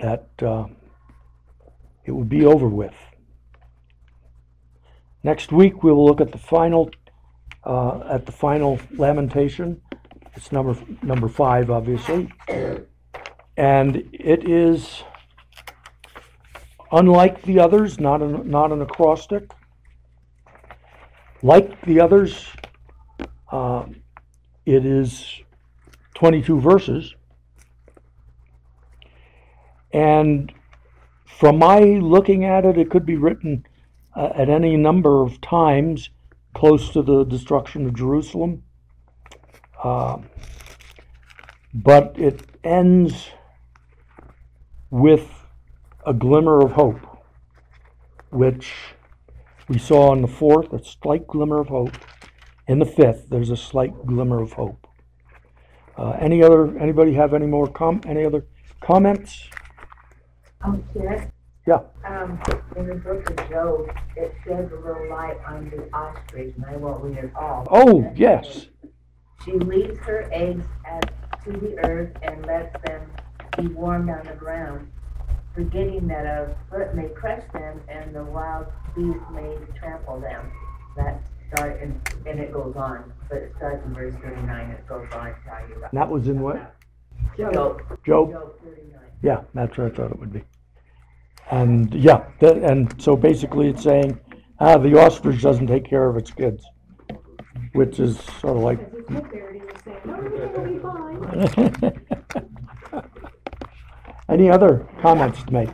That. 0.00 0.28
Uh, 0.42 0.66
it 2.10 2.12
would 2.12 2.28
be 2.28 2.44
over 2.44 2.68
with. 2.68 2.94
Next 5.22 5.52
week, 5.52 5.84
we 5.84 5.92
will 5.92 6.04
look 6.04 6.20
at 6.20 6.32
the 6.32 6.38
final, 6.38 6.90
uh, 7.62 8.00
at 8.10 8.26
the 8.26 8.32
final 8.32 8.80
lamentation. 8.90 9.80
It's 10.34 10.50
number, 10.50 10.76
number 11.02 11.28
five, 11.28 11.70
obviously. 11.70 12.32
And 13.56 13.96
it 14.12 14.48
is 14.48 15.04
unlike 16.90 17.42
the 17.42 17.60
others, 17.60 18.00
not 18.00 18.22
an, 18.22 18.50
not 18.50 18.72
an 18.72 18.82
acrostic. 18.82 19.50
Like 21.42 21.80
the 21.82 22.00
others, 22.00 22.46
uh, 23.50 23.86
it 24.66 24.84
is 24.84 25.40
22 26.14 26.60
verses. 26.60 27.14
And 29.92 30.52
from 31.26 31.58
my 31.58 31.80
looking 31.80 32.44
at 32.44 32.64
it, 32.64 32.78
it 32.78 32.90
could 32.90 33.06
be 33.06 33.16
written 33.16 33.66
uh, 34.14 34.30
at 34.34 34.48
any 34.48 34.76
number 34.76 35.22
of 35.22 35.40
times 35.40 36.10
close 36.54 36.90
to 36.90 37.02
the 37.02 37.24
destruction 37.24 37.86
of 37.86 37.94
Jerusalem. 37.94 38.62
Uh, 39.82 40.18
but 41.72 42.14
it 42.18 42.42
ends 42.62 43.30
with 44.90 45.30
a 46.04 46.12
glimmer 46.12 46.60
of 46.62 46.72
hope, 46.72 47.00
which 48.30 48.72
we 49.68 49.78
saw 49.78 50.12
in 50.12 50.22
the 50.22 50.28
fourth, 50.28 50.72
a 50.72 50.82
slight 50.82 51.26
glimmer 51.26 51.60
of 51.60 51.68
hope. 51.68 51.96
In 52.70 52.78
the 52.78 52.86
fifth, 52.86 53.28
there's 53.28 53.50
a 53.50 53.56
slight 53.56 54.06
glimmer 54.06 54.40
of 54.40 54.52
hope. 54.52 54.86
Uh, 55.98 56.10
any 56.20 56.40
other? 56.40 56.78
Anybody 56.78 57.12
have 57.14 57.34
any 57.34 57.46
more 57.46 57.66
com? 57.66 58.00
Any 58.06 58.24
other 58.24 58.46
comments? 58.80 59.48
Um, 60.60 60.84
Ted? 60.96 61.32
Yeah. 61.66 61.80
Um, 62.06 62.40
in 62.76 62.86
the 62.86 62.94
book 62.94 63.28
of 63.28 63.50
Job, 63.50 63.90
it 64.14 64.32
sheds 64.44 64.72
a 64.72 64.76
little 64.76 65.10
light 65.10 65.36
on 65.48 65.68
the 65.68 65.92
ostrich, 65.92 66.54
and 66.54 66.64
I 66.64 66.76
won't 66.76 67.02
read 67.02 67.24
it 67.24 67.32
all. 67.34 67.66
Oh, 67.72 68.08
yes. 68.14 68.68
She 69.44 69.50
leaves 69.50 69.98
her 70.06 70.28
eggs 70.32 70.64
at, 70.84 71.12
to 71.42 71.50
the 71.50 71.76
earth 71.84 72.16
and 72.22 72.46
lets 72.46 72.72
them 72.86 73.02
be 73.58 73.66
warmed 73.66 74.10
on 74.10 74.24
the 74.24 74.34
ground, 74.34 74.88
forgetting 75.56 76.06
that 76.06 76.24
a 76.24 76.54
foot 76.70 76.94
may 76.94 77.08
crush 77.08 77.42
them 77.52 77.80
and 77.88 78.14
the 78.14 78.22
wild 78.22 78.68
beast 78.94 79.18
may 79.32 79.56
trample 79.76 80.20
them. 80.20 80.52
That 80.96 81.20
start, 81.52 81.80
and, 81.82 82.00
and 82.26 82.40
it 82.40 82.52
goes 82.52 82.74
on, 82.76 83.12
but 83.28 83.38
it 83.38 83.52
starts 83.56 83.84
in 83.86 83.94
verse 83.94 84.14
thirty-nine, 84.22 84.70
and 84.70 84.74
it 84.74 84.86
goes 84.86 85.06
on 85.12 85.26
to 85.26 85.34
tell 85.44 85.68
you 85.68 85.76
about. 85.76 85.92
That 85.92 86.08
was 86.08 86.28
in 86.28 86.40
what? 86.40 86.74
Job, 87.36 87.52
Job? 88.04 88.30
Job 88.32 88.32
thirty-nine. 88.64 89.00
Yeah, 89.22 89.42
that's 89.54 89.76
what 89.76 89.92
I 89.92 89.96
thought 89.96 90.10
it 90.12 90.18
would 90.18 90.32
be. 90.32 90.42
And 91.50 91.92
yeah, 91.94 92.24
that, 92.40 92.58
and 92.58 92.94
so 93.02 93.16
basically 93.16 93.68
it's 93.68 93.82
saying, 93.82 94.18
ah, 94.60 94.78
the 94.78 94.98
ostrich 94.98 95.42
doesn't 95.42 95.66
take 95.66 95.84
care 95.84 96.08
of 96.08 96.16
its 96.16 96.30
kids, 96.30 96.64
which 97.72 97.98
is 97.98 98.18
sort 98.40 98.56
of 98.56 98.62
like. 98.62 98.78
Because 98.92 99.08
he 99.08 99.16
stood 99.16 99.30
there 99.32 99.48
and 99.48 99.60
he 99.60 99.66
was 99.66 99.82
saying, 99.84 100.00
no, 100.04 100.14
everything 100.14 100.52
will 100.52 100.64
be 100.68 100.78
fine. 100.78 102.00
Any 104.28 104.48
other 104.48 104.86
comments 105.02 105.42
to 105.42 105.52
make? 105.52 105.70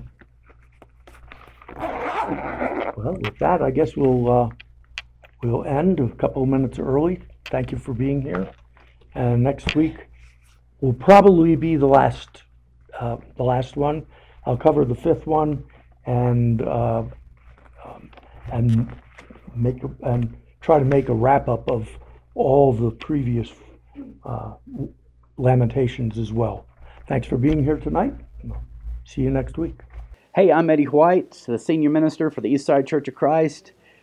Well, 2.97 3.14
with 3.20 3.39
that, 3.41 3.61
I 3.61 3.70
guess 3.70 3.95
we'll, 3.95 4.31
uh, 4.33 4.49
we'll 5.43 5.64
end 5.64 6.01
a 6.01 6.09
couple 6.16 6.43
of 6.43 6.49
minutes 6.49 6.78
early. 6.78 7.22
Thank 7.47 7.72
you 7.72 7.78
for 7.78 7.95
being 7.95 8.22
here. 8.22 8.51
And 9.14 9.43
next 9.43 9.74
week 9.74 10.07
will 10.80 10.93
probably 10.93 11.57
be 11.57 11.76
the 11.76 11.87
last, 11.87 12.43
uh, 13.01 13.16
the 13.37 13.43
last 13.45 13.76
one. 13.76 14.07
I'll 14.45 14.57
cover 14.57 14.84
the 14.84 14.95
fifth 14.95 15.26
one 15.26 15.64
and, 16.05 16.62
uh, 16.62 17.05
um, 17.84 18.11
and 18.53 18.95
make, 19.55 19.82
and 20.03 20.37
try 20.61 20.78
to 20.78 20.84
make 20.84 21.09
a 21.09 21.14
wrap-up 21.14 21.70
of 21.70 21.89
all 22.34 22.72
the 22.72 22.91
previous, 22.91 23.53
uh, 24.24 24.55
lamentations 25.37 26.18
as 26.18 26.32
well. 26.32 26.66
Thanks 27.09 27.26
for 27.26 27.37
being 27.37 27.62
here 27.62 27.76
tonight. 27.76 28.14
See 29.05 29.22
you 29.22 29.30
next 29.30 29.57
week. 29.59 29.80
Hey, 30.34 30.53
I'm 30.53 30.68
Eddie 30.68 30.84
White, 30.84 31.45
the 31.47 31.59
senior 31.59 31.89
minister 31.91 32.30
for 32.30 32.41
the 32.43 32.53
Eastside 32.53 32.87
Church 32.87 33.09
of 33.09 33.14
Christ. 33.14 33.72